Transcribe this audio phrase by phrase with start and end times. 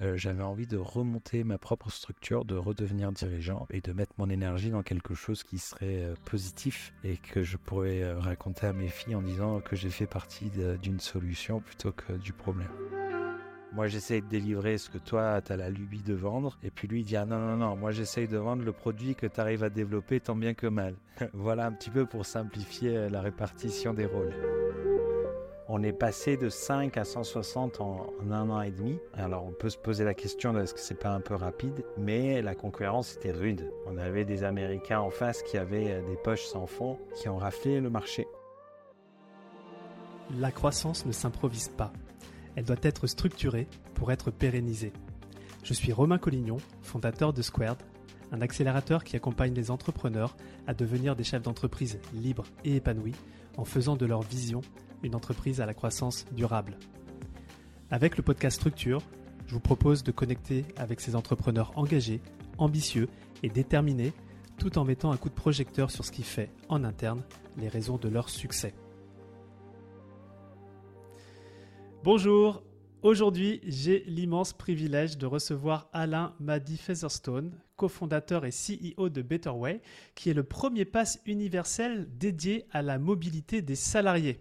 [0.00, 4.30] euh, j'avais envie de remonter ma propre structure, de redevenir dirigeant et de mettre mon
[4.30, 8.72] énergie dans quelque chose qui serait euh, positif et que je pourrais euh, raconter à
[8.72, 12.70] mes filles en disant que j'ai fait partie d'une solution plutôt que du problème.
[13.72, 16.58] Moi, j'essaye de délivrer ce que toi, tu as la lubie de vendre.
[16.62, 19.14] Et puis lui, il dit ah, non, non, non, moi, j'essaye de vendre le produit
[19.14, 20.94] que tu arrives à développer tant bien que mal.
[21.34, 24.32] voilà un petit peu pour simplifier la répartition des rôles.
[25.70, 28.98] On est passé de 5 à 160 en, un an et demi.
[29.12, 32.40] Alors on peut se poser la question est-ce que c'est pas un peu rapide Mais
[32.40, 33.70] la concurrence était rude.
[33.86, 37.36] On avait des Américains en face qui avaient euh, des poches sans fond, qui ont
[37.36, 38.26] raflé le marché.
[40.38, 41.92] La croissance ne s'improvise pas.
[42.56, 44.94] Elle doit être structurée pour être pérennisée.
[45.64, 47.76] Je suis Romain Collignon, fondateur de Squared,
[48.32, 50.34] un accélérateur qui accompagne les entrepreneurs
[50.66, 53.14] à devenir des chefs d'entreprise libres et épanouis
[53.58, 54.62] en faisant de leur vision
[55.02, 56.76] une entreprise à la croissance durable.
[57.90, 59.02] Avec le podcast Structure,
[59.46, 62.20] je vous propose de connecter avec ces entrepreneurs engagés,
[62.58, 63.08] ambitieux
[63.42, 64.12] et déterminés,
[64.58, 67.22] tout en mettant un coup de projecteur sur ce qui fait, en interne,
[67.56, 68.74] les raisons de leur succès.
[72.04, 72.62] Bonjour,
[73.02, 79.80] aujourd'hui j'ai l'immense privilège de recevoir Alain Madi Featherstone, cofondateur et CEO de Betterway,
[80.14, 84.40] qui est le premier pass universel dédié à la mobilité des salariés.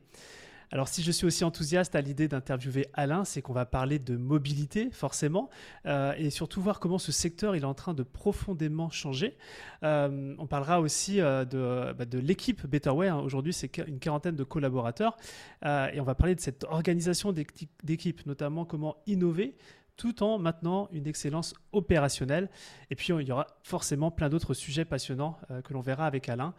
[0.71, 4.17] Alors si je suis aussi enthousiaste à l'idée d'interviewer Alain, c'est qu'on va parler de
[4.17, 5.49] mobilité forcément
[5.85, 9.37] euh, et surtout voir comment ce secteur est en train de profondément changer.
[9.83, 13.07] Euh, on parlera aussi euh, de, bah, de l'équipe Betterway.
[13.07, 13.19] Hein.
[13.19, 15.15] Aujourd'hui c'est une quarantaine de collaborateurs
[15.63, 19.55] et on va parler de cette organisation d'équipe, notamment comment innover
[19.95, 22.49] tout en maintenant une excellence opérationnelle.
[22.91, 26.53] Et puis il y aura forcément plein d'autres sujets passionnants que l'on verra avec Alain.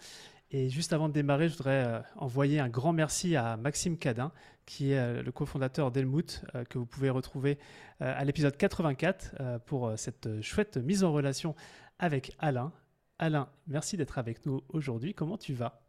[0.51, 4.33] Et juste avant de démarrer, je voudrais euh, envoyer un grand merci à Maxime Cadin,
[4.65, 7.59] qui est euh, le cofondateur d'Elmout, euh, que vous pouvez retrouver
[8.01, 11.57] à l'épisode 84 pour cette chouette mise en relation
[11.99, 12.73] avec Alain.
[13.19, 15.15] Alain, merci d'être avec nous aujourd'hui.
[15.15, 15.83] Comment tu vas?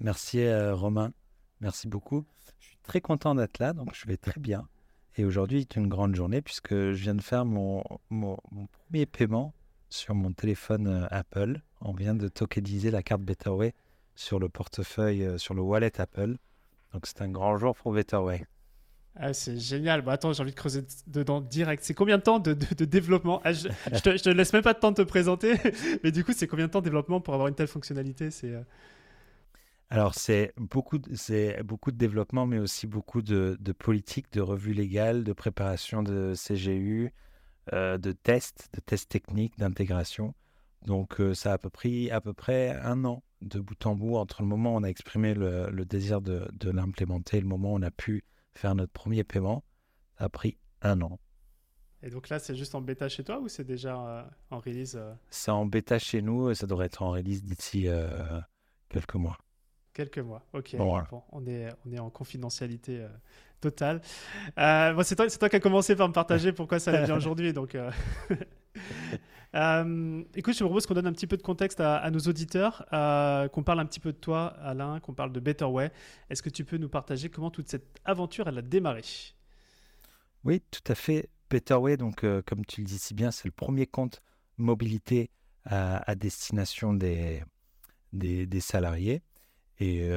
[0.00, 1.14] Merci Romain,
[1.62, 2.26] merci beaucoup.
[2.58, 4.68] Je suis très content d'être là, donc je vais très bien.
[5.16, 8.36] Et aujourd'hui est une grande journée puisque je viens de faire mon, mon
[8.90, 9.54] premier paiement
[9.92, 13.74] sur mon téléphone Apple on vient de tokeniser la carte Betterway
[14.14, 16.36] sur le portefeuille, euh, sur le wallet Apple.
[16.92, 18.46] Donc c'est un grand jour pour Betterway.
[19.16, 20.02] Ah, c'est génial.
[20.02, 21.82] Bah, attends, j'ai envie de creuser dedans direct.
[21.84, 23.42] C'est combien de temps de, développement?
[23.44, 25.54] Ah, Je ne te, te, laisse même pas de temps de te présenter,
[26.04, 28.30] mais du coup, c'est combien de temps de développement pour avoir une telle fonctionnalité?
[28.30, 28.62] C'est euh,
[29.90, 34.72] Alors, c'est beaucoup, c'est beaucoup de développement, mais aussi beaucoup de, de politique, de revue
[34.72, 37.12] légale, de préparation de CGU,
[37.72, 40.34] euh, de tests, de tests techniques, d'intégration.
[40.84, 43.94] Donc euh, ça a à peu, près, à peu près un an de bout en
[43.94, 47.72] bout entre le moment où on a exprimé le, désir de, l'implémenter et le moment
[47.72, 48.24] où on a pu
[48.54, 49.64] faire notre premier paiement.
[50.18, 51.20] Ça a pris un an.
[52.02, 54.98] Et donc là, c'est juste en bêta chez toi ou c'est déjà euh, en release?
[55.30, 57.86] C'est en bêta chez nous et ça devrait être en release d'ici
[58.88, 59.38] quelques mois.
[59.92, 60.74] Quelques mois, ok.
[61.30, 63.06] on, est, on est en confidentialité
[63.62, 64.02] totale.
[64.56, 67.52] c'est toi, toi, qui as commencé par me partager pourquoi ça l'a bien aujourd'hui.
[67.52, 67.76] Donc,
[69.54, 72.86] Euh, écoute, je te propose qu'on donne un petit peu de contexte à, nos auditeurs,
[72.92, 75.92] euh, qu'on parle un petit peu de toi, Alain, qu'on parle de Betterway.
[76.30, 79.02] Est-ce que tu peux nous partager comment toute cette aventure elle a démarré?
[80.44, 81.28] Oui, tout à fait.
[81.50, 84.22] Betterway, donc euh, comme tu le dis si bien, c'est le premier compte
[84.56, 85.30] mobilité
[85.64, 87.42] à, destination des,
[88.12, 89.22] des, salariés.
[89.78, 90.10] Et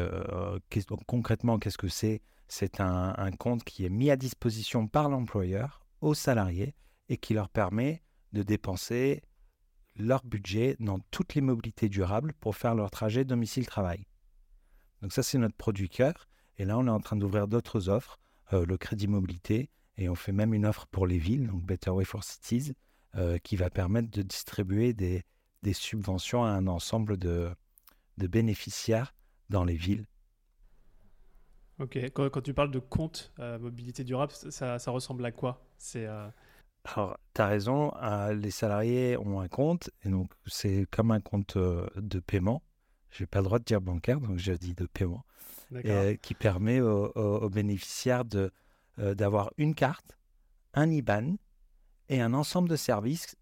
[1.06, 2.22] concrètement, qu'est-ce que c'est?
[2.48, 6.76] C'est un, compte qui est mis à disposition par l'employeur aux salariés
[7.10, 9.24] et qui leur permet de dépenser
[9.96, 14.06] leur budget dans toutes les mobilités durables pour faire leur trajet domicile-travail.
[15.02, 16.28] Donc ça, c'est notre produit cœur.
[16.58, 18.20] Et là, on est en train d'ouvrir d'autres offres,
[18.54, 21.90] euh, le crédit mobilité, et on fait même une offre pour les villes, donc Better
[21.90, 22.74] Way for Cities,
[23.16, 25.24] euh, qui va permettre de distribuer des,
[25.74, 27.56] subventions à un ensemble de
[28.18, 29.16] bénéficiaires
[29.50, 30.06] dans les villes.
[31.80, 35.62] Ok, quand, quand tu parles de compte euh, mobilité durable, ça, ça, ressemble à quoi?
[35.78, 36.08] C'est
[36.86, 41.20] alors, tu as raison, euh, les salariés ont un compte, et donc c'est comme un
[41.20, 42.62] compte euh, de paiement.
[43.10, 45.26] Je n'ai pas le droit de dire bancaire, donc je dis de paiement,
[45.74, 48.52] euh, qui permet aux, bénéficiaires de,
[48.98, 50.18] d'avoir une carte,
[50.74, 51.38] un IBAN
[52.10, 53.36] et un ensemble de services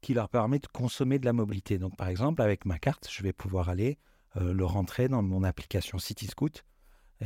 [0.00, 1.78] qui leur permet de consommer de la mobilité.
[1.78, 3.98] Donc, par exemple, avec ma carte, je vais pouvoir aller
[4.36, 6.62] le rentrer dans mon application CityScoot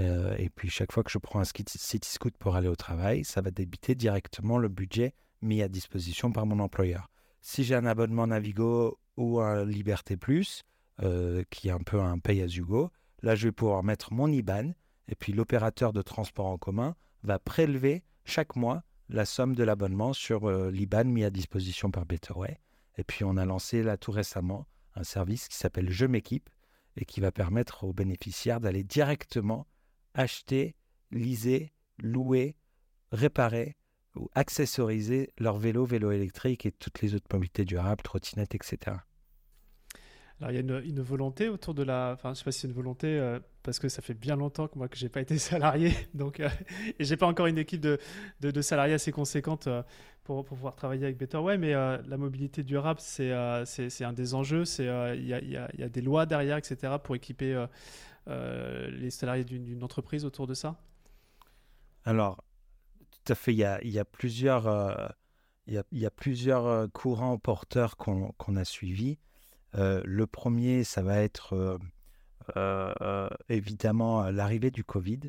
[0.00, 3.25] euh, et puis chaque fois que je prends un City Scoot pour aller au travail,
[3.25, 7.11] ça va débiter directement le budget mis à disposition par mon employeur.
[7.41, 10.62] Si j'ai un abonnement Navigo ou un Liberté Plus,
[11.02, 12.91] euh, qui est un peu un pay as you go,
[13.23, 14.73] là je vais pouvoir mettre mon IBAN
[15.08, 20.12] et puis l'opérateur de transport en commun va prélever chaque mois la somme de l'abonnement
[20.12, 22.58] sur euh, l'IBAN mis à disposition par Betterway.
[22.96, 26.49] Et puis on a lancé là tout récemment un service qui s'appelle Je m'équipe
[26.96, 29.67] et qui va permettre aux bénéficiaires d'aller directement
[30.14, 30.75] acheter,
[31.11, 32.56] liser, louer,
[33.12, 33.76] réparer
[34.16, 38.96] ou accessoriser leur vélo, vélo électrique et toutes les autres mobilités durables, trottinettes, etc.
[40.40, 42.66] Alors il y a une, volonté autour de la, enfin je sais pas si c'est
[42.66, 45.38] une volonté euh, parce que ça fait bien longtemps que moi que j'ai pas été
[45.38, 46.49] salarié, donc euh,
[46.99, 47.99] et pas encore une équipe de,
[48.40, 49.82] de, salariés assez conséquente euh,
[50.25, 53.32] pour, pouvoir travailler avec Betterway, mais la mobilité durable c'est
[53.64, 54.87] c'est un des enjeux, c'est
[55.17, 57.67] il y a, y, a, des lois derrière etc pour équiper
[58.26, 60.81] les salariés d'une entreprise autour de ça?
[62.05, 62.43] Alors
[63.25, 64.05] tout à fait, il y a,
[66.11, 69.19] plusieurs courants porteurs qu'on a suivis.
[69.76, 71.79] Euh, le premier, ça va être euh,
[72.56, 75.20] euh, évidemment l'arrivée du Covid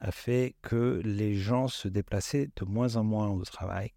[0.00, 3.92] a fait que les gens se déplaçaient de moins en moins au travail.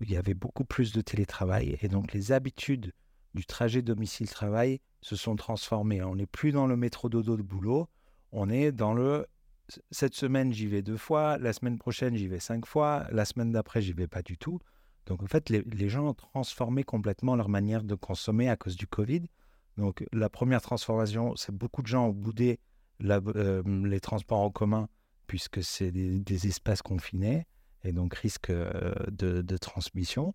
[0.00, 2.92] Il y avait beaucoup plus de télétravail et donc les habitudes
[3.34, 6.02] du trajet domicile-travail se sont transformées.
[6.02, 7.88] On n'est plus dans le métro dodo de boulot,
[8.32, 9.26] on est dans le
[9.90, 13.52] cette semaine j'y vais deux fois, la semaine prochaine j'y vais cinq fois, la semaine
[13.52, 14.58] d'après j'y vais pas du tout.
[15.06, 18.86] Donc en fait, les, gens ont transformé complètement leur manière de consommer à cause du
[18.86, 19.22] Covid.
[19.76, 22.60] Donc la première transformation, c'est beaucoup de gens ont boudé
[23.02, 24.88] euh, les transports en commun
[25.26, 27.46] puisque c'est des, espaces confinés
[27.84, 30.34] et donc risque euh, de, transmission.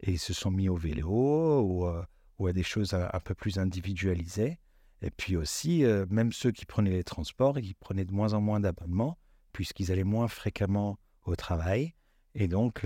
[0.00, 2.02] Et ils se sont mis au vélo ou, euh,
[2.40, 4.58] à des choses un, peu plus individualisées.
[5.02, 8.60] Et puis aussi, même ceux qui prenaient les transports, ils prenaient de moins en moins
[8.60, 9.18] d'abonnements
[9.52, 11.94] puisqu'ils allaient moins fréquemment au travail.
[12.34, 12.84] Et donc,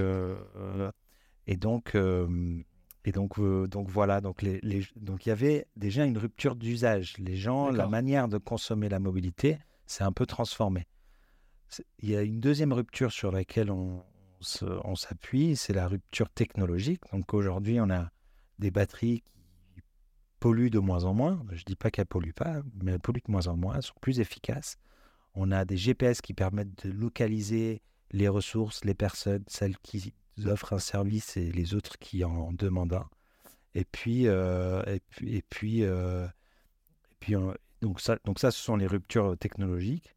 [1.46, 1.96] et donc,
[3.04, 4.60] et donc, donc voilà, donc, les,
[4.96, 7.16] donc il y avait déjà une rupture d'usage.
[7.18, 10.86] Les gens, la manière de consommer la mobilité s'est un peu transformée.
[12.00, 14.02] Il y a une deuxième rupture sur laquelle on,
[14.60, 17.00] on s'appuie, c'est la rupture technologique.
[17.12, 18.10] Donc aujourd'hui, on a
[18.58, 19.37] des batteries qui
[20.40, 21.44] polluent de moins en moins.
[21.50, 23.80] Je ne dis pas qu'elles ne polluent pas, mais elles polluent de moins en moins,
[23.80, 24.76] sont plus efficaces.
[25.34, 30.14] On a des GPS qui permettent de localiser les ressources, les personnes, celles qui
[30.46, 33.08] offrent un service et les autres qui en demandent un.
[33.74, 36.26] Et puis, euh, et puis, et puis, euh,
[37.82, 40.14] donc ça, ce sont les ruptures technologiques.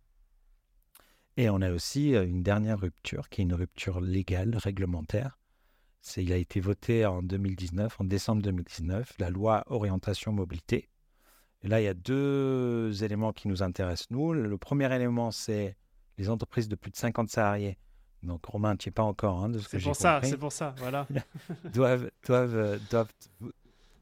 [1.38, 5.38] Et on a aussi euh, une dernière rupture qui est une rupture légale, réglementaire.
[6.02, 10.90] C'est, il a été voté en 2019, en décembre 2019, la loi orientation mobilité.
[11.64, 14.34] Et là, il y a deux éléments qui nous intéressent, nous.
[14.34, 15.78] Le premier élément, c'est
[16.18, 17.78] les entreprises de plus de 50 salariés
[18.24, 20.00] donc Romain, tu es pas encore hein, de ce que j'ai compris.
[20.00, 21.08] C'est pour ça, c'est pour ça, voilà.
[21.74, 23.12] doivent, doivent, euh, doivent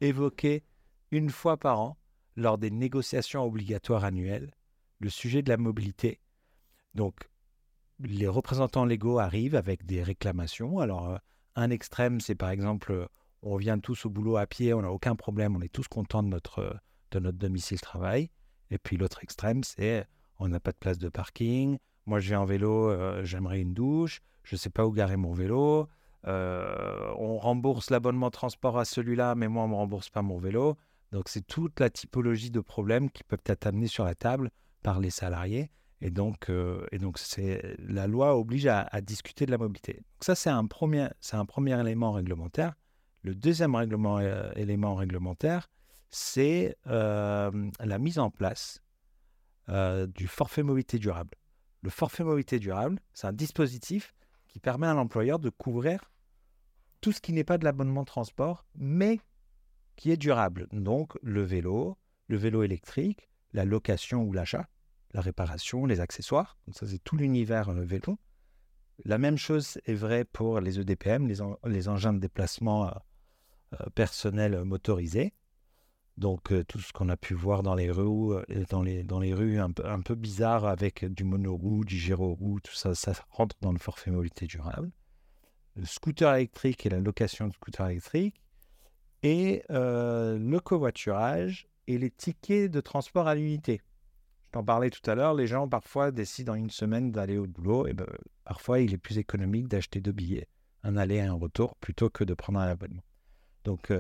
[0.01, 0.63] évoquer
[1.12, 1.98] une fois par an,
[2.36, 4.51] lors des négociations obligatoires annuelles,
[5.00, 6.19] le sujet de la mobilité.
[6.96, 7.30] Donc,
[8.00, 10.80] les représentants légaux arrivent avec des réclamations.
[10.80, 11.18] Alors, euh,
[11.60, 13.08] un extrême, c'est par exemple,
[13.42, 16.24] on vient tous au boulot à pied, on n'a aucun problème, on est tous contents
[16.24, 16.78] de notre,
[17.12, 18.30] de notre domicile-travail.
[18.72, 20.06] Et puis l'autre extrême, c'est
[20.40, 21.78] on n'a pas de place de parking,
[22.10, 25.16] moi, je vais en vélo, euh, j'aimerais une douche, je ne sais pas où garer
[25.16, 25.88] mon vélo.
[26.26, 30.40] Euh, on rembourse l'abonnement transport à celui-là, mais moi, on ne me rembourse pas mon
[30.40, 30.76] vélo.
[31.12, 34.50] Donc, c'est toute la typologie de problèmes qui peuvent être amenés sur la table
[34.82, 35.70] par les salariés.
[36.01, 36.86] Et donc, euh,
[37.80, 39.94] la loi oblige à, discuter de la mobilité.
[39.94, 41.10] Donc ça, c'est un, premier,
[41.80, 42.75] élément réglementaire.
[43.24, 44.20] Le deuxième règlement,
[44.56, 45.70] élément réglementaire,
[46.10, 47.51] c'est la
[48.00, 48.82] mise en place
[49.68, 51.38] du forfait mobilité durable.
[51.82, 54.13] Le forfait mobilité durable, c'est un dispositif
[54.48, 56.12] qui permet à l'employeur de couvrir
[57.01, 59.20] tout ce qui n'est pas de l'abonnement transport, mais
[59.96, 60.68] qui est durable.
[60.72, 64.68] Donc le vélo, le vélo électrique, la location ou l'achat,
[65.13, 66.58] la réparation, les accessoires.
[66.72, 68.20] Ça, c'est tout l'univers euh, vélo.
[69.06, 72.92] La même chose est vraie pour les EDPM, les, engins de déplacement euh,
[73.74, 75.34] euh, personnels motorisés.
[76.18, 80.16] Donc tout ce qu'on a pu voir dans les rues, dans les, rues un peu,
[80.16, 84.92] bizarres avec du monoroue, du gyroroue, tout ça, ça rentre dans le forfait mobilité durable.
[85.78, 88.36] Le scooter électrique et la location de scooter électrique.
[89.24, 93.82] Et le covoiturage et les tickets de transport à l'unité.
[94.50, 97.46] Je t'en parlais tout à l'heure, les gens parfois décident en une semaine d'aller au
[97.46, 97.86] boulot.
[97.86, 98.08] Et ben,
[98.46, 100.48] parfois, il est plus économique d'acheter deux billets,
[100.82, 103.03] un aller et un retour, plutôt que de prendre un abonnement.
[103.63, 103.94] Donc,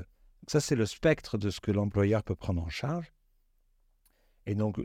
[0.47, 3.13] ça, c'est le spectre de ce que l'employeur peut prendre en charge.
[4.47, 4.83] Et donc,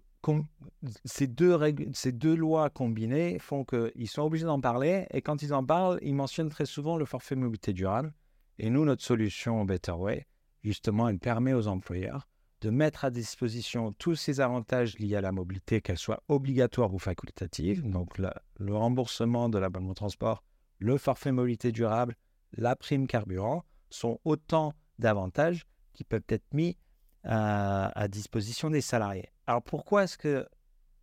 [1.07, 1.59] ces, deux
[1.95, 5.07] ces deux lois combinées font qu'ils sont obligés d'en parler.
[5.13, 8.13] Et quand ils en parlent, ils mentionnent très souvent le forfait mobilité durable.
[8.59, 10.27] Et nous, notre solution Better Way,
[10.63, 12.29] justement, elle permet aux employeurs
[12.65, 16.99] de mettre à disposition tous ces avantages liés à la mobilité, qu'elles soient obligatoires ou
[16.99, 17.87] facultatives.
[17.87, 20.43] Donc, le remboursement de l'abonnement transport
[20.79, 22.17] le forfait mobilité durable,
[22.57, 26.79] la prime carburant sont autant d'avantages qui peuvent être mis
[27.23, 29.29] à, disposition des salariés.
[29.47, 30.47] Alors pourquoi est-ce que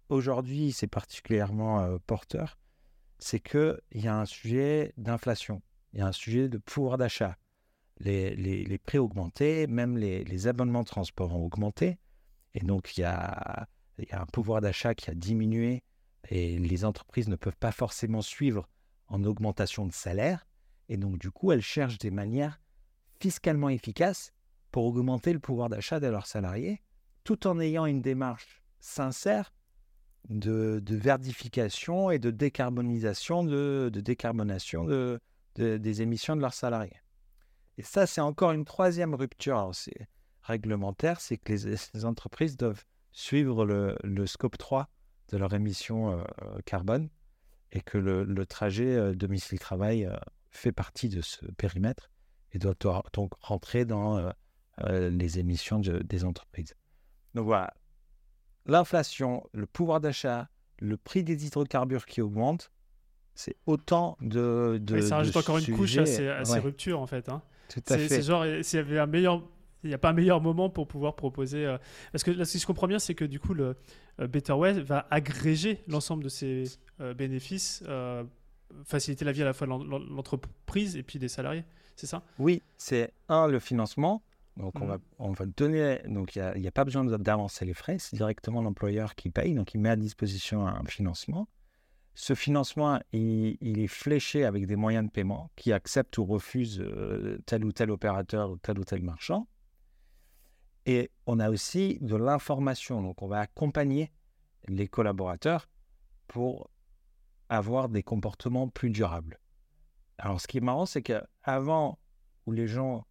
[0.09, 2.57] aujourd'hui c'est particulièrement euh, porteur?
[3.19, 5.61] C'est qu'il y a un sujet d'inflation,
[5.93, 7.37] il y a un sujet de pouvoir d'achat.
[8.03, 11.99] Les, les, prix ont augmenté, même les, les, abonnements de transport ont augmenté.
[12.55, 13.67] Et donc il y a,
[14.11, 15.83] un pouvoir d'achat qui a diminué
[16.29, 18.67] et les entreprises ne peuvent pas forcément suivre
[19.07, 20.47] en augmentation de salaire.
[20.89, 22.59] Et donc du coup, elles cherchent des manières
[23.19, 24.33] fiscalement efficaces
[24.71, 26.81] pour augmenter le pouvoir d'achat de leurs salariés,
[27.23, 29.53] tout en ayant une démarche sincère
[30.29, 35.19] de, verdification et de décarbonisation, de, décarbonation de,
[35.55, 37.00] des émissions de leurs salariés.
[37.77, 39.71] Et ça, c'est encore une troisième rupture
[40.41, 41.53] réglementaire, c'est que
[41.93, 44.89] les, entreprises doivent suivre le, scope 3
[45.29, 46.23] de leur émission euh,
[46.65, 47.09] carbone
[47.71, 50.15] et que le, trajet euh, domicile-travail euh,
[50.49, 52.09] fait partie de ce périmètre
[52.51, 52.75] et doit
[53.13, 56.75] donc rentrer dans euh, les émissions des entreprises.
[57.33, 57.73] Donc voilà,
[58.65, 60.49] l'inflation, le pouvoir d'achat,
[60.79, 62.71] le prix des hydrocarbures qui augmente,
[63.35, 67.29] c'est autant de, de ça rajoute encore une couche à ces, ruptures en fait.
[67.29, 67.41] Hein.
[67.73, 68.07] Tout à fait.
[68.07, 69.43] C'est genre s'il y avait un meilleur
[69.83, 71.65] il n'y a pas un meilleur moment pour pouvoir proposer.
[71.65, 71.79] Euh,
[72.11, 73.75] parce que là, si je comprends bien, c'est que du coup, le
[74.19, 76.65] euh, Betterway va agréger l'ensemble de ces
[77.17, 77.83] bénéfices,
[78.85, 81.63] faciliter la vie à la fois de l'entreprise et puis des salariés.
[81.95, 82.21] C'est ça?
[82.37, 84.21] Oui, c'est un, le financement.
[84.57, 84.89] Donc, on, mmh.
[84.89, 85.99] va, on va donner.
[86.07, 87.97] Donc, il n'y a, pas besoin d'avancer les frais.
[87.99, 89.55] C'est directement l'employeur qui paye.
[89.55, 91.47] Donc, il met à disposition un financement.
[92.13, 97.41] Ce financement, il, est fléché avec des moyens de paiement qui acceptent ou refusent euh,
[97.45, 99.47] tel ou tel opérateur ou tel ou tel marchand.
[100.85, 103.01] Et on a aussi de l'information.
[103.01, 104.11] Donc, on va accompagner
[104.67, 105.69] les collaborateurs
[106.27, 106.69] pour
[107.49, 109.39] avoir des comportements plus durables.
[110.17, 111.97] Alors, ce qui est marrant, c'est qu'avant,
[112.45, 113.05] où les gens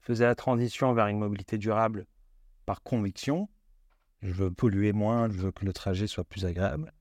[0.00, 2.06] faisait la transition vers une mobilité durable
[2.66, 3.48] par conviction.
[4.22, 6.93] Je veux polluer moins, je veux que le trajet soit plus agréable.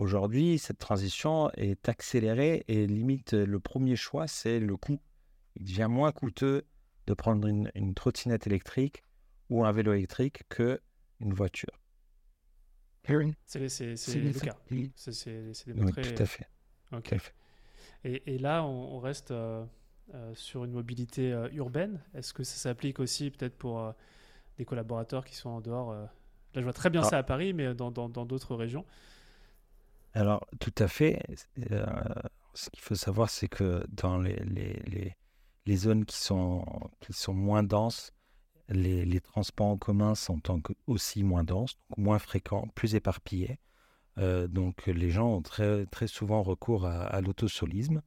[0.00, 4.98] Aujourd'hui, cette transition est accélérée et limite, le premier choix, c'est le coût.
[5.56, 6.64] Il devient moins coûteux
[7.06, 9.04] de prendre une, trottinette électrique
[9.50, 10.80] ou un vélo électrique que
[11.20, 11.78] une voiture.
[13.44, 14.56] C'est le cas.
[14.96, 16.00] C'est démontré.
[16.02, 16.46] Oui, tout à fait.
[18.04, 19.66] Et, et, là, on, reste euh,
[20.14, 22.00] euh, sur une mobilité euh, urbaine.
[22.14, 23.92] Est-ce que ça s'applique aussi peut-être pour euh,
[24.56, 26.08] des collaborateurs qui sont en dehors Là,
[26.54, 28.86] je vois très bien ça à Paris, mais dans d'autres régions.
[30.14, 31.22] Alors, tout à fait.
[32.54, 35.16] ce qu'il faut savoir, c'est que dans les, les,
[35.66, 36.64] les, zones qui sont,
[37.00, 38.12] qui sont moins denses,
[38.68, 40.40] les, les transports en commun sont
[40.86, 43.58] aussi moins denses, moins fréquents, plus éparpillés.
[44.16, 48.02] donc, les gens ont très, très souvent recours à, l'autosolisme.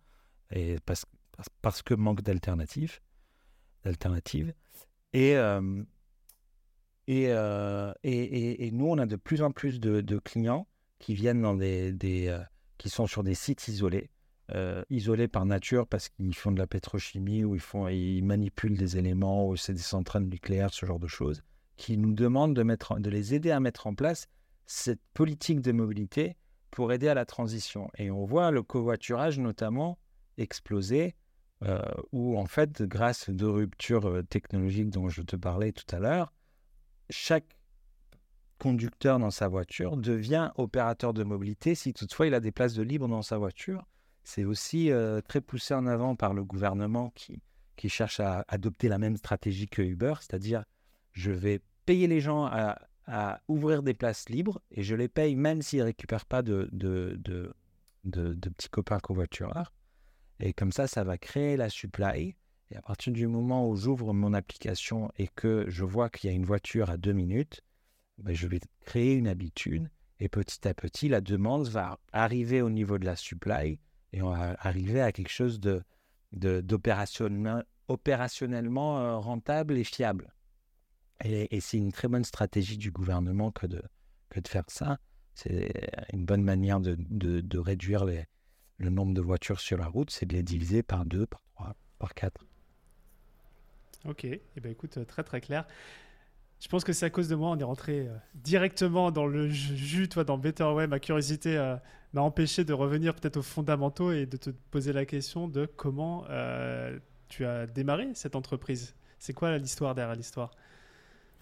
[0.86, 1.05] Parce,
[1.62, 3.00] parce que manque d'alternatives.
[3.83, 4.53] d'alternatives.
[5.13, 5.83] Et, euh,
[7.10, 10.67] euh, et, et, et, nous, on a de plus en plus de clients
[11.03, 11.93] qui viennent dans des,
[12.29, 12.39] euh,
[12.77, 14.10] qui sont sur des sites isolés,
[14.89, 18.98] isolés par nature parce qu'ils font de la pétrochimie ou ils, font, ils manipulent des
[18.98, 21.41] éléments ou c'est des centrales nucléaires, ce genre de choses,
[21.75, 24.27] qui nous demandent de, mettre, de les aider à mettre en place
[24.65, 26.38] cette politique de mobilité
[26.72, 27.89] pour aider à la transition.
[27.98, 29.98] Et on voit le covoiturage notamment
[30.38, 31.15] exploser
[31.65, 31.81] euh,
[32.12, 36.00] où en fait, grâce aux deux ruptures euh, technologiques dont je te parlais tout à
[36.00, 36.33] l'heure,
[37.10, 37.57] chaque
[38.60, 42.83] conducteur dans sa voiture devient opérateur de mobilité si toutefois il a des places de
[42.83, 43.86] libre dans sa voiture.
[44.24, 47.41] C'est aussi euh, très poussé en avant par le gouvernement qui,
[47.75, 50.63] qui cherche à adopter la même stratégie que Uber, c'est-à-dire
[51.12, 52.77] je vais payer les gens à,
[53.50, 57.19] ouvrir des places libres et je les paye même s'ils ne récupèrent pas de, de,
[57.22, 57.53] de,
[58.05, 59.74] de petits copains covoitureurs.
[60.39, 62.36] Et comme ça, ça va créer la supply.
[62.72, 66.33] Et à partir du moment où j'ouvre mon application et que je vois qu'il y
[66.33, 67.62] a une voiture à deux minutes,
[68.17, 69.89] ben je vais créer une habitude.
[70.20, 73.79] Et petit à petit, la demande va arriver au niveau de la supply
[74.13, 75.84] et on va arriver à quelque chose de,
[79.00, 80.34] euh, rentable et fiable.
[81.25, 83.82] Et, c'est une très bonne stratégie du gouvernement que de,
[84.48, 85.00] faire ça.
[85.36, 85.72] C'est
[86.12, 90.43] une bonne manière de, réduire le nombre de voitures sur la route, c'est de les
[90.43, 92.46] diviser par deux, par trois, par quatre.
[94.05, 95.65] Ok, eh ben écoute, euh, très très clair.
[96.63, 99.50] Je pense que c'est à cause de moi, on est rentré euh, directement dans le
[99.50, 100.88] jus, toi, dans Better Way.
[100.88, 101.75] Ma curiosité euh,
[102.13, 106.25] m'a empêché de revenir peut-être aux fondamentaux et de te poser la question de comment
[107.27, 108.96] tu as démarré cette entreprise.
[109.20, 110.51] C'est quoi l'histoire derrière l'histoire?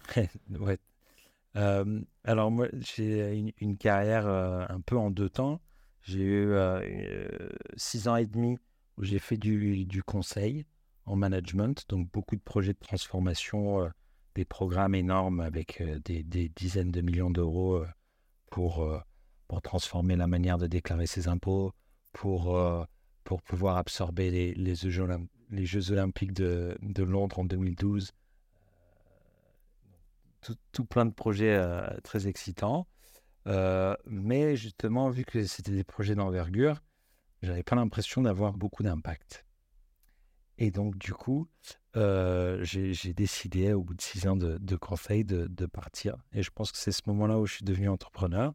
[0.58, 0.80] Ouais.
[2.24, 5.60] alors moi, j'ai une, carrière un peu en deux temps.
[6.02, 6.56] J'ai eu
[7.76, 8.58] six ans et demi
[8.96, 10.66] où j'ai fait du, conseil
[11.06, 13.88] en management, donc beaucoup de projets de transformation,
[14.34, 17.84] des programmes énormes avec des, des, dizaines de millions d'euros
[18.50, 18.88] pour,
[19.48, 21.72] pour transformer la manière de déclarer ses impôts,
[22.12, 22.56] pour,
[23.44, 24.74] pouvoir absorber les,
[25.64, 28.12] Jeux, olympiques de, Londres en 2012.
[30.40, 31.60] Tout, tout plein de projets
[32.02, 32.86] très excitants.
[34.06, 36.82] mais justement, vu que c'était des projets d'envergure,
[37.42, 39.44] j'avais pas l'impression d'avoir beaucoup d'impact.
[40.62, 41.48] Et donc, du coup,
[41.96, 46.14] euh, j'ai décidé, au bout de six ans de, conseil, de, partir.
[46.32, 48.54] Et je pense que c'est ce moment-là où je suis devenu entrepreneur.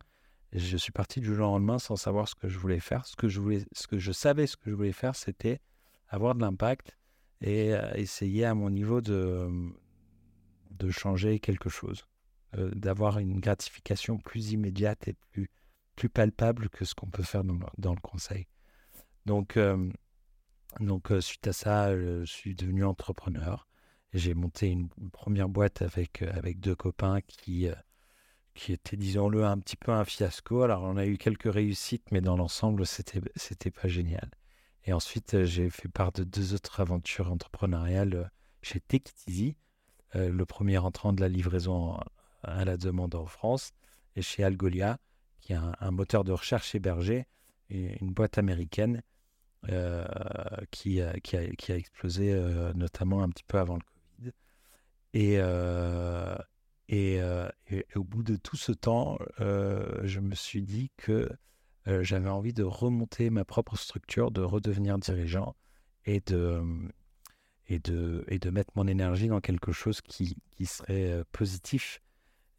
[0.53, 3.05] Je suis parti du jour au lendemain sans savoir ce que je voulais faire.
[3.05, 5.59] Ce que je, voulais, ce que je savais, ce que je voulais faire, c'était
[6.07, 6.97] avoir de l'impact
[7.41, 9.49] et euh, essayer à mon niveau de,
[10.71, 12.07] de changer quelque chose,
[12.55, 15.51] euh, d'avoir une gratification plus immédiate et plus,
[15.97, 18.47] plus palpable que ce qu'on peut faire dans le, conseil.
[19.25, 19.59] Donc,
[20.79, 23.67] donc suite à ça, je suis devenu entrepreneur.
[24.13, 27.67] J'ai monté une, première boîte avec, avec deux copains qui,
[28.53, 30.63] qui était, disons-le, un petit peu un fiasco.
[30.63, 34.29] Alors, on a eu quelques réussites, mais dans l'ensemble, c'était, c'était pas génial.
[34.85, 38.31] Et ensuite, j'ai fait part de deux autres aventures entrepreneuriales
[38.61, 39.57] chez Techitisy,
[40.13, 41.99] le premier entrant de la livraison
[42.43, 43.73] à la demande en France,
[44.15, 44.97] et chez Algolia,
[45.41, 47.27] qui est un, un moteur de recherche hébergé,
[47.69, 49.03] une boîte américaine
[49.69, 50.05] euh,
[50.71, 51.13] qui, a,
[51.75, 54.31] explosé euh, notamment un petit peu avant le Covid.
[55.13, 56.37] Et, euh,
[57.95, 61.29] au bout de tout ce temps, je me suis dit que
[61.85, 65.55] j'avais envie de remonter ma propre structure, de redevenir dirigeant
[66.05, 66.61] et de,
[67.67, 72.01] et de, et de mettre mon énergie dans quelque chose qui, qui serait positif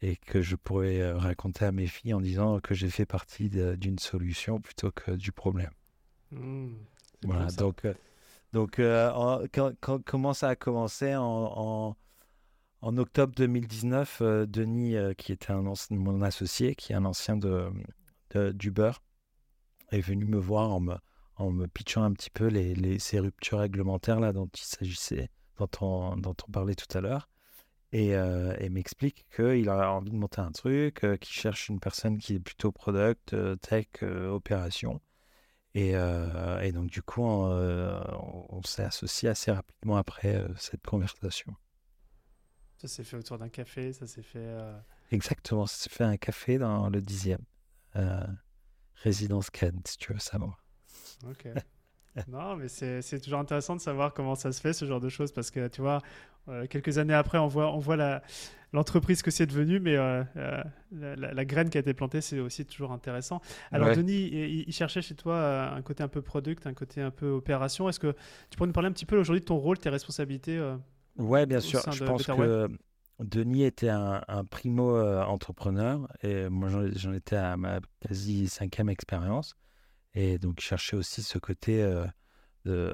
[0.01, 3.99] et que je pourrais raconter à mes filles en disant que j'ai fait partie d'une
[3.99, 5.71] solution plutôt que du problème.
[6.31, 6.75] Mmh.
[7.23, 7.93] Voilà, donc, euh,
[8.53, 11.95] donc euh, quand, comment ça a commencé en,
[12.81, 17.69] en, octobre 2019, euh, Denis, qui était un mon associé, qui est un ancien de,
[18.53, 18.91] d'Uber,
[19.91, 20.95] est venu me voir en me,
[21.35, 25.29] en me pitchant un petit peu les, les, ces ruptures réglementaires là, dont il s'agissait,
[25.57, 27.29] dont on, dont on parlait tout à l'heure.
[27.91, 32.35] Et, et m'explique qu'il a envie de monter un truc, qu'il cherche une personne qui
[32.35, 35.01] est plutôt product, tech, opération.
[35.75, 37.99] Et, euh, et, donc, du coup, on, euh,
[38.49, 41.55] on s'est associé assez rapidement après euh, cette conversation.
[42.77, 44.47] Ça s'est fait autour d'un café, ça s'est fait.
[45.11, 47.37] Exactement, ça s'est fait un café dans le 10e.
[48.95, 50.63] résidence Ken, si tu veux savoir.
[51.27, 51.49] Ok.
[52.27, 55.33] non, mais c'est toujours intéressant de savoir comment ça se fait, ce genre de choses,
[55.33, 56.01] parce que tu vois,
[56.69, 58.23] quelques années après, on voit, on voit la,
[58.73, 62.65] l'entreprise que c'est devenu, mais euh, euh, la, graine qui a été plantée, c'est aussi
[62.65, 63.41] toujours intéressant.
[63.71, 64.29] Alors, Denis,
[64.67, 67.89] il, cherchait chez toi euh, un côté un peu product, un côté un peu opération.
[67.89, 68.15] Est-ce que
[68.49, 70.59] tu pourrais nous parler un petit peu aujourd'hui de ton rôle, tes responsabilités
[71.17, 71.81] Ouais, bien sûr.
[71.91, 72.69] Je pense que
[73.19, 79.55] Denis était un, primo entrepreneur et moi, j'en étais à ma quasi cinquième expérience.
[80.15, 81.83] Et donc, je cherchais aussi ce côté
[82.65, 82.89] de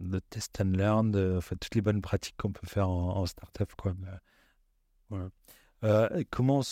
[0.00, 3.72] de test and learn, de, toutes les bonnes pratiques qu'on peut faire en, en startup.
[3.76, 3.94] Quoi.
[5.84, 6.62] Euh, comment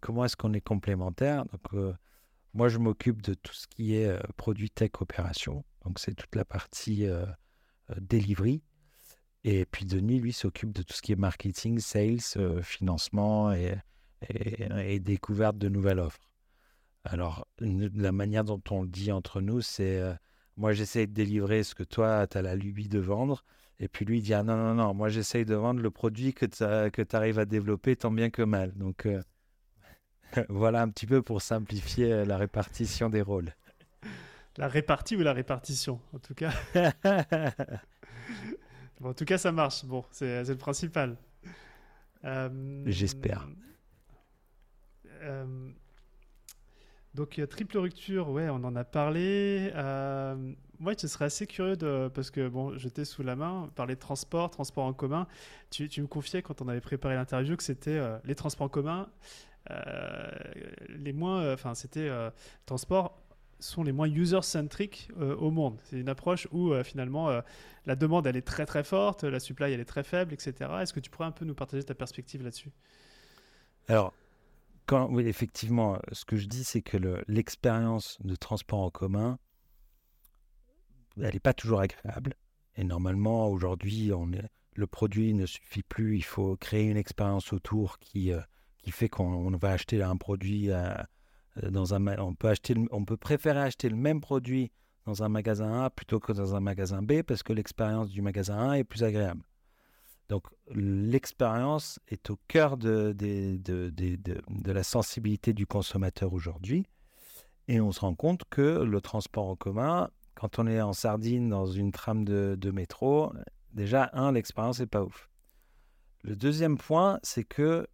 [0.00, 1.44] comment est-ce qu'on est complémentaire?
[1.46, 1.92] Donc, euh,
[2.54, 5.64] moi, je m'occupe de tout ce qui est euh, produit tech opération.
[5.84, 7.06] Donc, c'est toute la partie
[8.00, 8.62] delivery.
[9.44, 13.76] Et puis, Denis, lui, s'occupe de tout ce qui est marketing, sales, financement et,
[14.30, 16.30] et, découverte de nouvelles offres.
[17.04, 20.00] Alors, la manière dont on le dit entre nous, c'est
[20.56, 23.44] moi, j'essaie de délivrer ce que toi, tu as la lubie de vendre.
[23.80, 26.32] Et puis lui, il dit ah, non, non, non, moi j'essaye de vendre le produit
[26.32, 28.72] que tu arrives à développer tant bien que mal.
[28.74, 29.20] Donc euh,
[30.48, 33.54] voilà un petit peu pour simplifier euh, la répartition des rôles.
[34.56, 36.52] La répartie ou la répartition, en tout cas?
[39.00, 39.84] bon, en tout cas, ça marche.
[39.84, 41.16] Bon, c'est le principal.
[42.24, 43.48] Euh, J'espère.
[47.14, 49.72] Donc, triple rupture, ouais, on en a parlé.
[50.80, 51.76] Moi, je serais assez curieux
[52.14, 55.26] parce que bon, j'étais sous la main, parler de transport, transport en commun.
[55.70, 59.08] Tu, me confiais quand on avait préparé l'interview que c'était euh, les transports en commun,
[59.70, 60.30] euh,
[60.88, 62.10] les moins, euh, enfin, c'était
[62.66, 63.20] transports
[63.60, 65.78] sont les moins user-centric au monde.
[65.84, 67.30] C'est une approche où finalement
[67.86, 70.70] la demande elle est très très forte, la supply elle est très faible, etc.
[70.82, 72.72] Est-ce que tu pourrais un peu nous partager ta perspective là-dessus?
[73.88, 74.12] Alors,
[74.92, 76.96] oui, effectivement, ce que je dis, c'est que
[77.28, 79.38] l'expérience de transport en commun,
[81.16, 82.34] elle n'est pas toujours agréable.
[82.76, 84.10] Et normalement, aujourd'hui,
[84.74, 86.16] le produit ne suffit plus.
[86.16, 88.40] Il faut créer une expérience autour qui, euh,
[88.90, 90.70] fait qu'on va acheter un produit
[91.62, 94.70] dans un, on, peut acheter, on peut préférer acheter le même produit
[95.06, 98.70] dans un magasin A plutôt que dans un magasin B parce que l'expérience du magasin
[98.70, 99.42] A est plus agréable.
[100.28, 103.14] Donc l'expérience est au cœur de,
[104.64, 106.86] la sensibilité du consommateur aujourd'hui.
[107.68, 111.48] Et on se rend compte que le transport en commun, quand on est en sardine
[111.48, 113.32] dans une trame de, métro,
[113.72, 115.30] déjà, un, l'expérience n'est pas ouf.
[116.22, 117.86] Le deuxième point, c'est que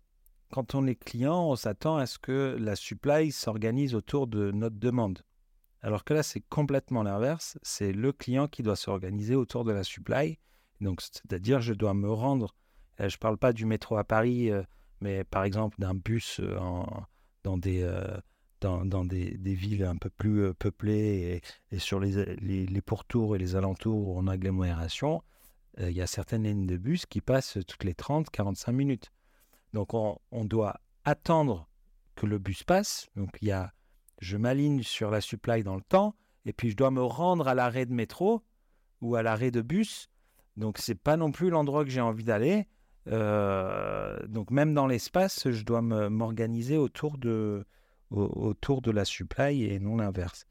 [0.53, 4.79] quand on est client, on s'attend à ce que la supply s'organise autour de notre
[4.79, 5.23] demande.
[5.83, 7.59] Alors que là, c'est complètement l'inverse.
[7.63, 10.39] C'est le client qui doit s'organiser autour de la supply.
[10.81, 12.55] Donc, c'est-à-dire, je dois me rendre.
[13.01, 14.63] Euh, je ne parle pas du métro à Paris, euh,
[15.01, 16.59] mais par exemple d'un bus euh,
[17.43, 17.89] dans des,
[18.61, 21.41] dans, des, villes un peu plus peuplées
[21.71, 25.23] et, sur les, les, pourtours et les alentours où on a l'agglomération.
[25.79, 29.11] Il y a certaines lignes de bus qui passent toutes les 30-45 minutes.
[29.73, 31.69] Donc, on, on doit attendre
[32.15, 33.09] que le bus passe.
[33.17, 33.73] Donc, y a
[34.21, 36.15] je m'aligne sur la supply dans le temps,
[36.45, 38.43] et puis je dois me rendre à l'arrêt de métro
[39.01, 40.09] ou à l'arrêt de bus.
[40.57, 42.67] Donc c'est pas non plus l'endroit que j'ai envie d'aller.
[43.09, 47.65] Euh, donc même dans l'espace, je dois m'organiser autour de,
[48.11, 50.47] autour de la supply et non l'inverse.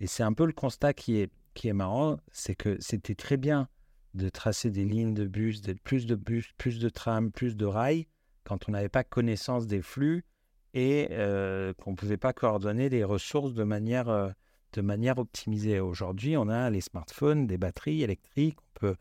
[0.00, 3.36] Et c'est un peu le constat qui est, qui est marrant, c'est que c'était très
[3.36, 3.68] bien
[4.14, 8.06] de tracer des lignes de bus, plus de bus, plus de trams, plus de rails,
[8.44, 10.24] quand on n'avait pas connaissance des flux
[10.74, 14.30] et euh, qu'on ne pouvait pas coordonner les ressources de manière, euh,
[14.72, 15.80] de manière optimisée.
[15.80, 18.96] Aujourd'hui, on a les smartphones, des batteries électriques, on peut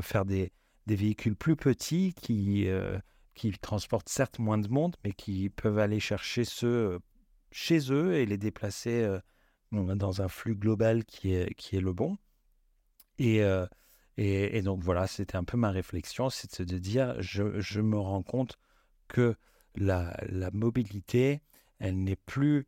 [0.00, 0.52] faire des,
[0.86, 2.98] des véhicules plus petits qui, euh,
[3.34, 7.00] qui transportent certes moins de monde, mais qui peuvent aller chercher ceux
[7.52, 9.18] chez eux et les déplacer
[9.72, 12.18] dans un flux global qui est, qui est le bon.
[13.18, 13.40] Et,
[14.18, 17.98] et, et donc voilà, c'était un peu ma réflexion, c'est de dire, je, je me
[17.98, 18.58] rends compte
[19.08, 19.36] que
[19.76, 20.16] la,
[20.52, 21.42] mobilité,
[21.78, 22.66] elle n'est plus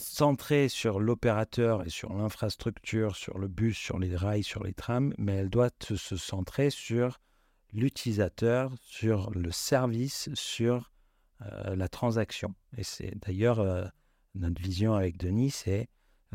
[0.00, 5.14] centrée sur l'opérateur et sur l'infrastructure, sur le bus, sur les rails, sur les trams,
[5.18, 7.18] mais elle doit se centrer sur
[7.72, 10.90] l'utilisateur, sur le service, sur
[11.42, 12.54] euh, la transaction.
[12.76, 13.84] Et c'est d'ailleurs euh,
[14.34, 15.88] notre vision avec Denis, c'est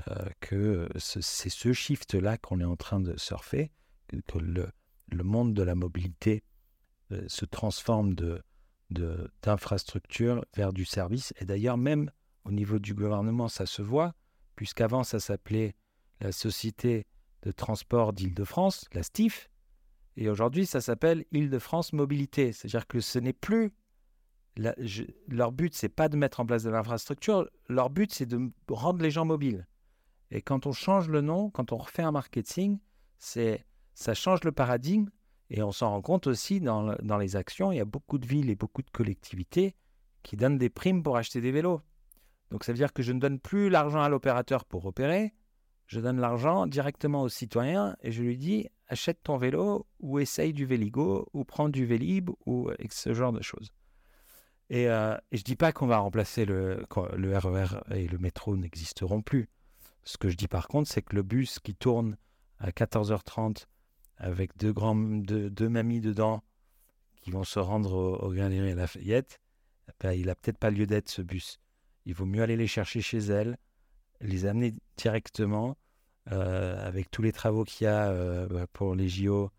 [0.07, 3.71] euh, que c'est ce shift-là qu'on est en train de surfer,
[4.07, 4.67] que, le,
[5.07, 6.43] le, monde de la mobilité
[7.27, 8.41] se transforme de
[9.41, 11.33] d'infrastructure vers du service.
[11.39, 12.11] Et d'ailleurs, même
[12.45, 14.13] au niveau du gouvernement, ça se voit,
[14.55, 15.75] puisqu'avant, ça s'appelait
[16.21, 17.05] la Société
[17.41, 19.49] de transport d'Île-de-France, la STIF,
[20.17, 22.53] et aujourd'hui, ça s'appelle Île-de-France Mobilité.
[22.53, 23.73] C'est-à-dire que ce n'est plus...
[25.27, 29.01] leur but, c'est pas de mettre en place de l'infrastructure, leur but, c'est de rendre
[29.01, 29.67] les gens mobiles.
[30.31, 32.79] Et quand on change le nom, quand on refait un marketing,
[33.17, 35.09] c'est ça change le paradigme
[35.49, 38.25] et on s'en rend compte aussi dans, dans, les actions, il y a beaucoup de
[38.25, 39.75] villes et beaucoup de collectivités
[40.23, 41.81] qui donnent des primes pour acheter des vélos.
[42.51, 45.33] Donc ça veut dire que je ne donne plus l'argent à l'opérateur pour opérer,
[45.87, 50.53] je donne l'argent directement au citoyen et je lui dis achète ton vélo ou essaye
[50.53, 53.71] du Véligo ou prends du Vélib ou ce genre de choses.
[54.69, 58.57] Et, euh, je ne dis pas qu'on va remplacer le, RER e et le métro
[58.57, 59.49] n'existeront plus.
[60.03, 62.17] Ce que je dis par contre, c'est que le bus qui tourne
[62.59, 63.65] à 14h30
[64.17, 66.41] avec deux, grands, deux, mamies dedans
[67.21, 69.39] qui vont se rendre au, au à Lafayette,
[69.99, 71.59] ben, il n'a peut-être pas lieu d'être ce bus.
[72.05, 73.57] Il vaut mieux aller les chercher chez elles,
[74.21, 75.77] les amener directement,
[76.31, 79.51] euh, avec tous les travaux qu'il y a euh, pour les JO.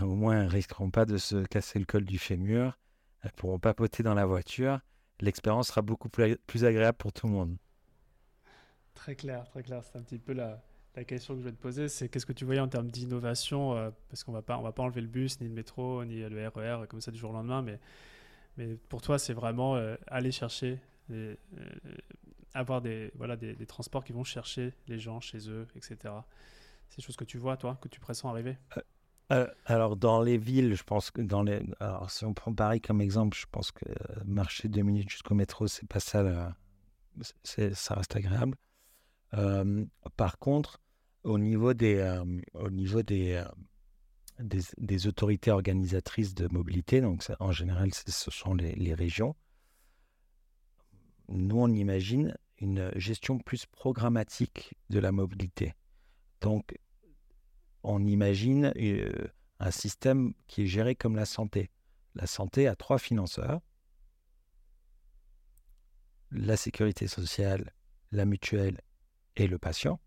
[0.00, 2.78] Au moins, elles ne risqueront pas de se casser le col du fémur.
[3.22, 4.80] Elles pourront papoter dans la voiture.
[5.20, 7.56] L'expérience sera beaucoup plus, agréable pour tout le monde.
[8.94, 9.82] Très clair, très clair.
[9.82, 10.62] C'est un petit peu la,
[11.04, 13.90] question que je vais te poser, c'est qu'est-ce que tu voyais en termes d'innovation euh,
[14.08, 16.48] Parce qu'on va pas, on va pas enlever le bus, ni le métro, ni le
[16.48, 17.78] RER e comme ça du jour au lendemain, mais,
[18.56, 21.36] mais pour toi, c'est vraiment aller chercher, euh,
[22.54, 26.14] avoir des, voilà, des, transports qui vont chercher les gens chez eux, etc.
[26.88, 28.56] C'est des choses que tu vois, toi, que tu pressens arriver?
[29.66, 33.02] Alors dans les villes, je pense que dans les, alors si on prend Paris comme
[33.02, 33.84] exemple, je pense que
[34.24, 36.56] marcher deux minutes jusqu'au métro, c'est pas ça,
[37.42, 38.56] ça reste agréable.
[40.16, 40.80] par contre,
[41.24, 43.44] au niveau des, euh, au niveau euh,
[44.38, 49.34] des, des, autorités organisatrices de mobilité, donc en général, ce sont les, régions,
[51.28, 55.74] nous, on imagine une gestion plus programmatique de la mobilité.
[56.40, 56.76] Donc,
[57.82, 59.28] on imagine euh,
[59.60, 61.70] un système qui est géré comme la santé.
[62.14, 63.60] La santé a trois financeurs
[66.30, 67.72] la sécurité sociale,
[68.12, 68.80] la mutuelle
[69.36, 70.00] et le patient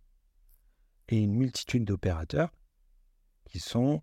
[1.07, 2.51] et une multitude d'opérateurs
[3.45, 4.01] qui sont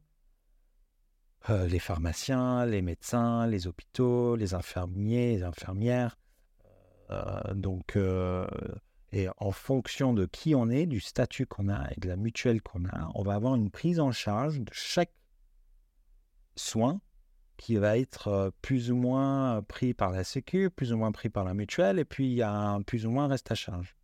[1.49, 6.19] euh, les pharmaciens, les médecins, les hôpitaux, les infirmiers, les infirmières,
[7.55, 7.97] donc,
[9.13, 12.63] et en fonction de qui on est, du statut qu'on a et de la mutuelle
[12.63, 15.13] qu'on a, on va avoir une prise en charge de chaque
[16.57, 17.01] soin
[17.57, 21.45] qui va être plus ou moins pris par la Sécu, plus ou moins pris par
[21.45, 23.97] la mutuelle, et puis il y a un plus ou moins reste à charge.